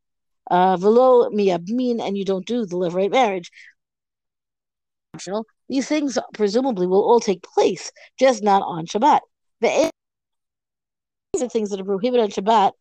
Uh, 0.50 0.76
velo 0.76 1.30
miyabmin, 1.30 2.00
and 2.00 2.16
you 2.16 2.24
don't 2.24 2.46
do 2.46 2.64
the 2.66 2.76
levirate 2.76 3.10
marriage. 3.10 3.50
These 5.68 5.88
things 5.88 6.18
presumably 6.34 6.86
will 6.86 7.02
all 7.02 7.20
take 7.20 7.42
place, 7.42 7.90
just 8.18 8.42
not 8.42 8.62
on 8.62 8.86
Shabbat. 8.86 9.20
These 9.60 9.90
are 11.42 11.48
things 11.48 11.70
that 11.70 11.80
are 11.80 11.84
prohibited 11.84 12.24
on 12.24 12.30
Shabbat 12.30 12.72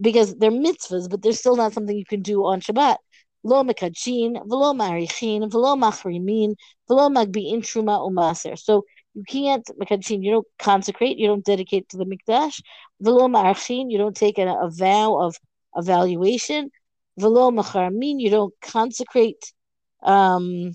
because 0.00 0.34
they're 0.36 0.50
mitzvahs, 0.50 1.10
but 1.10 1.20
they're 1.22 1.32
still 1.32 1.56
not 1.56 1.72
something 1.72 1.96
you 1.96 2.06
can 2.06 2.22
do 2.22 2.44
on 2.44 2.60
Shabbat. 2.60 2.96
Lo 3.42 3.62
mekadshin, 3.64 4.36
v'lo 4.46 4.74
marichin, 4.74 5.50
v'lo 5.50 5.76
machrimin, 5.78 6.54
v'lo 6.88 7.10
magbi'in 7.10 7.60
truma 7.60 7.98
umaser. 8.08 8.58
So 8.58 8.84
you 9.14 9.24
can't 9.24 9.68
mekadshin, 9.80 10.22
you 10.22 10.30
don't 10.30 10.46
consecrate, 10.58 11.18
you 11.18 11.26
don't 11.26 11.44
dedicate 11.44 11.88
to 11.90 11.96
the 11.96 12.04
mikdash. 12.04 12.62
V'lo 13.02 13.28
marichin, 13.28 13.90
you 13.90 13.98
don't 13.98 14.16
take 14.16 14.38
a, 14.38 14.46
a 14.46 14.70
vow 14.70 15.18
of 15.20 15.36
evaluation. 15.76 16.70
V'lo 17.18 17.52
machramin, 17.52 18.20
you 18.20 18.30
don't 18.30 18.54
consecrate 18.60 19.52
um, 20.02 20.72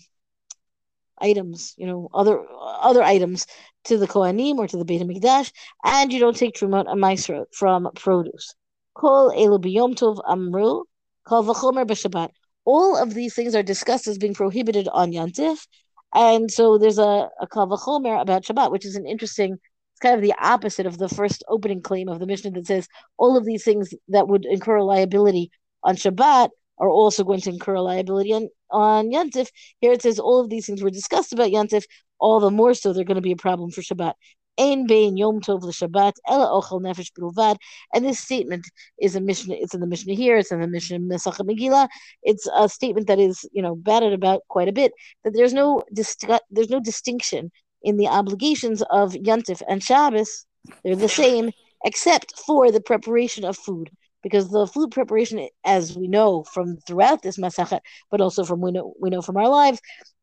items, 1.20 1.74
you 1.78 1.88
know, 1.88 2.10
other 2.14 2.44
other 2.62 3.04
items 3.04 3.48
to 3.86 3.98
the 3.98 4.08
Kohanim 4.08 4.58
or 4.58 4.68
to 4.68 4.78
the 4.78 4.86
Beit 4.86 5.02
HaMikdash, 5.02 5.52
and 5.84 6.12
you 6.12 6.20
don't 6.20 6.36
take 6.36 6.56
Trumot 6.56 6.88
and 6.88 7.48
from 7.54 7.90
produce. 7.96 8.56
Kol 8.94 9.32
elu 9.32 9.96
tov 9.96 10.20
amru, 10.28 10.84
kol 11.26 11.44
v'chomer 11.44 11.86
b'shabbat. 11.86 12.30
All 12.66 12.98
of 12.98 13.14
these 13.14 13.36
things 13.36 13.56
are 13.56 13.64
discussed 13.64 14.08
as 14.08 14.18
being 14.18 14.34
prohibited 14.34 14.88
on 14.88 15.12
Yantif, 15.12 15.68
and 16.14 16.52
so 16.52 16.78
there's 16.78 16.98
a, 16.98 17.30
a 17.40 17.48
kol 17.48 17.68
v'chomer 17.68 18.20
about 18.22 18.44
Shabbat, 18.44 18.72
which 18.72 18.86
is 18.86 18.96
an 18.96 19.06
interesting. 19.06 19.54
It's 19.94 20.02
kind 20.02 20.16
of 20.16 20.22
the 20.22 20.36
opposite 20.42 20.86
of 20.86 20.98
the 20.98 21.08
first 21.08 21.42
opening 21.48 21.82
claim 21.82 22.10
of 22.10 22.20
the 22.20 22.26
Mishnah 22.26 22.52
that 22.52 22.68
says 22.68 22.90
all 23.18 23.38
of 23.38 23.46
these 23.46 23.64
things 23.64 23.94
that 24.10 24.28
would 24.28 24.44
incur 24.44 24.82
liability 24.82 25.52
on 25.86 25.96
Shabbat 25.96 26.50
are 26.78 26.90
also 26.90 27.24
going 27.24 27.40
to 27.42 27.52
incur 27.52 27.80
liability 27.80 28.34
on, 28.34 28.50
on 28.70 29.12
Yantif. 29.12 29.48
Here 29.80 29.94
it 29.94 30.02
says 30.02 30.20
all 30.20 30.42
of 30.42 30.50
these 30.50 30.66
things 30.66 30.82
were 30.82 30.90
discussed 30.90 31.32
about 31.32 31.52
Yantif, 31.52 31.84
all 32.20 32.40
the 32.40 32.52
more 32.52 32.74
so 32.74 32.92
they're 32.92 33.06
going 33.06 33.16
to 33.16 33.22
be 33.22 33.32
a 33.32 33.38
problem 33.38 33.72
for 33.72 33.82
Shabbat. 33.82 34.14
Ein 34.58 34.88
bein 34.88 35.18
Yom 35.18 35.42
Tov 35.42 35.64
l'Shabbat 35.64 36.14
ela 36.28 36.48
ochel 36.48 36.82
nefesh 36.82 37.12
bilvad. 37.12 37.58
And 37.94 38.06
this 38.06 38.20
statement 38.20 38.66
is 39.02 39.16
a 39.16 39.22
mission. 39.22 39.52
It's 39.52 39.74
in 39.74 39.82
the 39.82 39.88
Mishnah 39.88 40.14
here. 40.14 40.38
It's 40.38 40.52
in 40.52 40.62
the 40.62 40.68
Mishnah 40.68 41.00
Mesach 41.00 41.40
Megillah. 41.40 41.90
It's 42.24 42.48
a 42.56 42.70
statement 42.70 43.08
that 43.08 43.20
is, 43.20 43.46
you 43.52 43.62
know, 43.62 43.76
batted 43.76 44.14
about 44.14 44.44
quite 44.48 44.70
a 44.70 44.72
bit. 44.72 44.94
That 45.24 45.34
there's 45.34 45.54
no 45.54 45.84
there's 45.92 46.70
no 46.70 46.80
distinction 46.80 47.52
in 47.84 47.98
the 47.98 48.08
obligations 48.08 48.82
of 48.90 49.12
Yantif 49.14 49.62
and 49.68 49.84
Shabbos. 49.84 50.46
They're 50.84 50.96
the 50.96 51.10
same, 51.10 51.52
except 51.84 52.40
for 52.40 52.72
the 52.72 52.82
preparation 52.82 53.44
of 53.44 53.58
food 53.58 53.92
because 54.26 54.50
the 54.50 54.66
food 54.66 54.90
preparation, 54.90 55.48
as 55.64 55.96
we 55.96 56.08
know 56.08 56.44
from 56.44 56.78
throughout 56.78 57.22
this 57.22 57.38
masachet, 57.38 57.82
but 58.10 58.22
also 58.22 58.44
from 58.44 58.60
we 58.60 58.72
know 58.72 58.96
we 59.00 59.12
know 59.12 59.22
from 59.22 59.38
our 59.38 59.48
lives, 59.48 59.80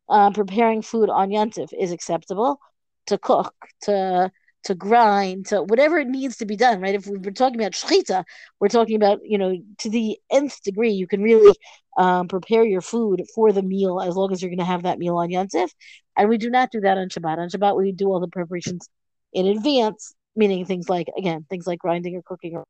uh, 0.09 0.29
preparing 0.33 0.83
food 0.83 1.09
on 1.09 1.31
yantif 1.31 1.69
is 1.79 1.93
acceptable 1.93 2.59
to 3.07 3.17
cook, 3.17 3.55
to 3.83 4.29
to 4.65 4.75
grind, 4.75 5.47
to 5.47 5.63
whatever 5.63 5.99
it 6.01 6.09
needs 6.09 6.37
to 6.39 6.47
be 6.47 6.57
done, 6.57 6.81
right? 6.81 6.97
If 6.97 7.07
we're 7.07 7.31
talking 7.31 7.61
about 7.61 7.73
shechita, 7.73 8.25
we're 8.59 8.69
talking 8.69 8.97
about, 8.97 9.21
you 9.23 9.39
know, 9.39 9.57
to 9.79 9.89
the 9.89 10.19
nth 10.33 10.61
degree, 10.65 10.91
you 10.91 11.07
can 11.07 11.23
really 11.23 11.55
um, 11.97 12.27
prepare 12.27 12.65
your 12.65 12.81
food 12.81 13.23
for 13.37 13.53
the 13.53 13.63
meal 13.63 14.01
as 14.01 14.17
long 14.17 14.33
as 14.33 14.43
you're 14.43 14.51
going 14.51 14.59
to 14.59 14.65
have 14.65 14.83
that 14.83 14.99
meal 14.99 15.17
on 15.17 15.29
Yantif. 15.29 15.71
And 16.17 16.29
we 16.29 16.39
do 16.39 16.51
not 16.51 16.73
do 16.73 16.81
that 16.81 16.99
on 16.99 17.09
Shabbat. 17.09 17.39
On 17.39 17.49
Shabbat, 17.49 17.77
we 17.77 17.93
do 17.93 18.09
all 18.09 18.21
the 18.21 18.29
preparations 18.29 18.89
in 19.33 19.47
advance, 19.47 20.13
meaning 20.35 20.65
things 20.65 20.89
like, 20.89 21.09
again, 21.17 21.47
things 21.49 21.67
like 21.69 21.79
grinding 21.79 22.17
or 22.17 22.23
cooking 22.23 22.57
or 22.57 22.65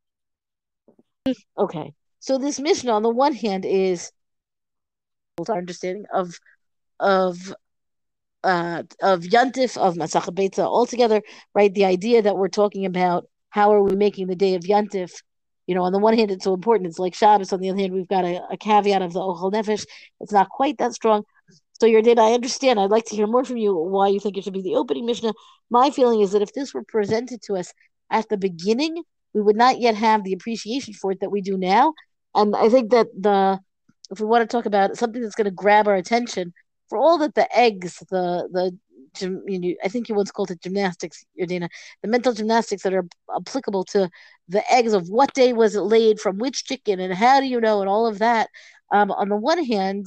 Okay. 1.57 1.93
So 2.19 2.39
this 2.39 2.61
Mishnah, 2.61 2.93
on 2.93 3.03
the 3.03 3.11
one 3.11 3.35
hand, 3.35 3.65
is 3.65 4.13
our 5.49 5.59
understanding 5.59 6.05
of 6.13 6.39
of 7.01 7.55
uh, 8.45 8.83
of 9.03 9.23
Yantif 9.23 9.77
of 9.77 9.95
Masach 9.95 10.29
Beitza 10.35 10.65
altogether, 10.65 11.23
right? 11.55 11.73
The 11.73 11.85
idea 11.85 12.23
that 12.23 12.37
we're 12.37 12.49
talking 12.49 12.87
about 12.87 13.27
how 13.51 13.73
are 13.73 13.83
we 13.83 13.95
making 13.97 14.27
the 14.29 14.37
day 14.37 14.55
of 14.55 14.63
Yantif? 14.63 15.13
You 15.67 15.75
know, 15.77 15.83
on 15.83 15.93
the 15.93 15.99
one 15.99 16.17
hand, 16.17 16.31
it's 16.31 16.45
so 16.45 16.55
important. 16.55 16.89
It's 16.89 16.99
like 16.99 17.15
Shabbos. 17.15 17.53
On 17.53 17.61
the 17.61 17.71
other 17.71 17.79
hand, 17.79 17.93
we've 17.93 18.09
got 18.09 18.25
a, 18.25 18.43
a 18.51 18.57
caveat 18.57 19.03
of 19.03 19.13
the 19.13 19.21
Ochel 19.21 19.53
Nefesh. 19.53 19.85
It's 20.21 20.33
not 20.33 20.49
quite 20.49 20.79
that 20.79 20.93
strong. 20.93 21.25
So 21.81 21.87
Yardaena, 21.87 22.19
I 22.19 22.35
understand. 22.35 22.81
I'd 22.81 22.91
like 22.91 23.07
to 23.07 23.17
hear 23.17 23.27
more 23.27 23.45
from 23.45 23.57
you 23.57 23.75
why 23.75 24.09
you 24.09 24.21
think 24.21 24.37
it 24.37 24.45
should 24.45 24.53
be 24.53 24.63
the 24.63 24.77
opening 24.77 25.07
Mishnah. 25.07 25.35
My 25.71 25.91
feeling 25.91 26.21
is 26.21 26.33
that 26.33 26.43
if 26.43 26.53
this 26.53 26.75
were 26.75 26.85
presented 26.85 27.43
to 27.43 27.57
us 27.57 27.73
at 28.11 28.29
the 28.29 28.37
beginning 28.37 29.03
we 29.35 29.40
would 29.40 29.57
not 29.57 29.81
yet 29.81 29.95
have 29.95 30.25
the 30.25 30.33
appreciation 30.33 30.95
for 30.95 31.12
it 31.12 31.21
that 31.21 31.31
we 31.31 31.40
do 31.40 31.57
now. 31.59 31.95
And 32.35 32.55
I 32.57 32.68
think 32.68 32.90
that 32.90 33.09
the 33.18 33.61
if 34.11 34.21
we 34.21 34.27
want 34.27 34.49
to 34.49 34.57
talk 34.57 34.66
about 34.66 34.97
something 34.97 35.23
that's 35.23 35.35
going 35.35 35.47
to 35.47 35.51
grab 35.51 35.88
our 35.88 35.95
attention, 35.95 36.53
for 36.88 36.99
all 36.99 37.18
that 37.18 37.35
the 37.35 37.49
eggs, 37.57 37.99
the 38.11 38.49
the 38.53 38.79
you 39.21 39.59
know, 39.59 39.75
I 39.85 39.88
think 39.88 40.09
you 40.09 40.14
once 40.14 40.31
called 40.31 40.51
it 40.51 40.62
gymnastics, 40.62 41.25
Yardaena, 41.38 41.68
the 42.03 42.09
mental 42.09 42.33
gymnastics 42.33 42.83
that 42.83 42.95
are 42.95 43.07
applicable 43.37 43.85
to 43.87 44.09
the 44.49 44.62
eggs 44.73 44.92
of 44.95 45.09
what 45.09 45.35
day 45.35 45.53
was 45.53 45.75
it 45.75 45.83
laid 45.83 46.21
from 46.21 46.38
which 46.38 46.64
chicken 46.64 47.01
and 47.01 47.12
how 47.12 47.40
do 47.40 47.47
you 47.47 47.61
know 47.61 47.81
and 47.81 47.90
all 47.90 48.07
of 48.07 48.18
that. 48.21 48.49
Um, 48.90 49.11
on 49.11 49.29
the 49.29 49.37
one 49.37 49.64
hand, 49.64 50.07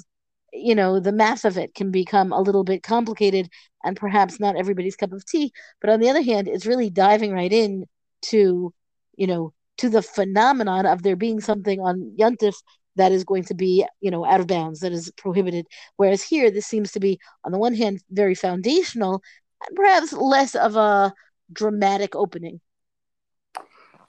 you 0.53 0.75
know, 0.75 0.99
the 0.99 1.11
math 1.11 1.45
of 1.45 1.57
it 1.57 1.75
can 1.75 1.91
become 1.91 2.31
a 2.31 2.41
little 2.41 2.63
bit 2.63 2.83
complicated 2.83 3.49
and 3.83 3.97
perhaps 3.97 4.39
not 4.39 4.55
everybody's 4.55 4.95
cup 4.95 5.11
of 5.11 5.25
tea. 5.25 5.51
But 5.81 5.89
on 5.89 5.99
the 5.99 6.09
other 6.09 6.21
hand, 6.21 6.47
it's 6.47 6.65
really 6.65 6.89
diving 6.89 7.31
right 7.31 7.51
in 7.51 7.85
to 8.23 8.73
you 9.17 9.27
know, 9.27 9.53
to 9.77 9.89
the 9.89 10.01
phenomenon 10.01 10.85
of 10.85 11.03
there 11.03 11.15
being 11.15 11.41
something 11.41 11.79
on 11.79 12.15
Yuntif 12.17 12.55
that 12.95 13.11
is 13.11 13.23
going 13.23 13.43
to 13.43 13.53
be, 13.53 13.85
you 13.99 14.09
know, 14.09 14.25
out 14.25 14.39
of 14.39 14.47
bounds, 14.47 14.79
that 14.79 14.91
is 14.91 15.11
prohibited. 15.17 15.67
Whereas 15.97 16.23
here, 16.23 16.49
this 16.49 16.65
seems 16.65 16.91
to 16.93 16.99
be, 16.99 17.19
on 17.43 17.51
the 17.51 17.57
one 17.57 17.73
hand, 17.73 18.01
very 18.09 18.35
foundational 18.35 19.21
and 19.67 19.75
perhaps 19.75 20.13
less 20.13 20.55
of 20.55 20.75
a 20.75 21.13
dramatic 21.51 22.15
opening. 22.15 22.61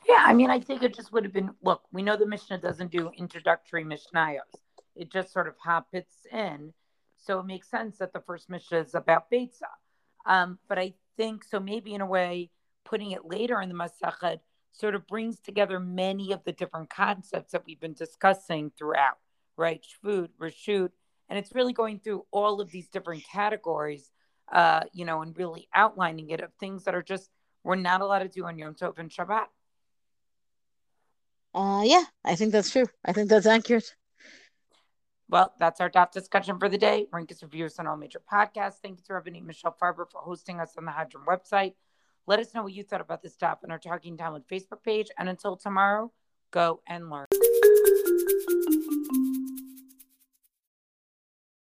Yeah, 0.09 0.23
I 0.25 0.35
mean, 0.35 0.51
I 0.51 0.61
think 0.61 0.83
it 0.83 0.95
just 0.95 1.13
would 1.13 1.25
have 1.25 1.33
been 1.33 1.51
look, 1.63 1.83
we 1.91 2.03
know 2.03 2.17
the 2.17 2.27
Mishnah 2.27 2.59
doesn't 2.59 2.93
do 2.93 3.11
introductory 3.17 3.85
Mishnayos, 3.85 4.39
it 4.95 5.11
just 5.11 5.33
sort 5.33 5.49
of 5.49 5.55
hoppits 5.59 6.27
in. 6.33 6.73
So 7.19 7.41
it 7.41 7.47
makes 7.47 7.69
sense 7.69 7.99
that 7.99 8.13
the 8.13 8.21
first 8.21 8.49
Mishnah 8.49 8.79
is 8.79 8.95
about 8.95 9.31
Beitza. 9.33 9.63
Um, 10.27 10.59
but 10.69 10.79
I 10.79 10.95
think 11.17 11.43
so, 11.43 11.59
maybe 11.59 11.93
in 11.95 12.03
a 12.03 12.07
way, 12.07 12.51
putting 12.85 13.11
it 13.11 13.25
later 13.25 13.61
in 13.61 13.69
the 13.69 13.75
Masachet 13.75 14.39
sort 14.77 14.95
of 14.95 15.07
brings 15.07 15.41
together 15.41 15.81
many 15.81 16.33
of 16.33 16.45
the 16.45 16.53
different 16.53 16.91
concepts 16.91 17.53
that 17.53 17.65
we've 17.67 17.81
been 17.81 17.95
discussing 17.95 18.71
throughout, 18.77 19.17
right? 19.57 19.85
Food, 20.03 20.31
reshut, 20.41 20.91
and 21.29 21.39
it's 21.39 21.55
really 21.55 21.73
going 21.73 21.99
through 21.99 22.27
all 22.31 22.61
of 22.61 22.71
these 22.71 22.89
different 22.89 23.25
categories, 23.25 24.11
uh, 24.53 24.83
you 24.93 25.05
know, 25.05 25.23
and 25.23 25.37
really 25.37 25.67
outlining 25.75 26.31
it 26.31 26.41
of 26.41 26.53
things 26.61 26.85
that 26.85 26.95
are 26.95 27.03
just 27.03 27.31
we're 27.65 27.75
not 27.75 28.01
allowed 28.01 28.21
to 28.21 28.29
do 28.29 28.45
on 28.45 28.59
Yom 28.59 28.75
Tov 28.75 28.99
and 28.99 29.11
Shabbat. 29.11 29.47
Uh, 31.53 31.83
yeah, 31.85 32.05
I 32.25 32.37
think 32.37 32.53
that's 32.53 32.71
true. 32.71 32.87
I 33.05 33.13
think 33.13 33.29
that's 33.29 33.47
accurate. 33.47 33.95
Well, 35.29 35.53
that's 35.59 35.81
our 35.81 35.91
top 35.91 36.13
discussion 36.13 36.59
for 36.61 36.69
the 36.69 36.79
day. 36.79 37.07
Rank 37.13 37.33
us 37.33 37.43
reviews 37.43 37.79
on 37.79 37.89
all 37.89 37.97
major 37.97 38.21
podcasts. 38.33 38.77
Thank 38.81 38.99
you 38.99 39.05
to 39.07 39.15
Rabbi 39.15 39.41
Michelle 39.41 39.75
Farber 39.83 40.09
for 40.09 40.21
hosting 40.21 40.61
us 40.61 40.75
on 40.79 40.85
the 40.85 40.93
Hadran 40.93 41.25
website. 41.27 41.75
Let 42.29 42.41
us 42.41 42.53
know 42.55 42.65
what 42.65 42.73
you 42.73 42.83
thought 42.83 43.01
about 43.01 43.23
this 43.23 43.35
stuff 43.35 43.59
on 43.63 43.71
our 43.71 43.79
Talking 43.79 44.17
Talmud 44.17 44.43
Facebook 44.51 44.83
page. 44.83 45.09
And 45.17 45.29
until 45.29 45.57
tomorrow, 45.57 46.11
go 46.51 46.81
and 46.89 47.09
learn. 47.09 47.27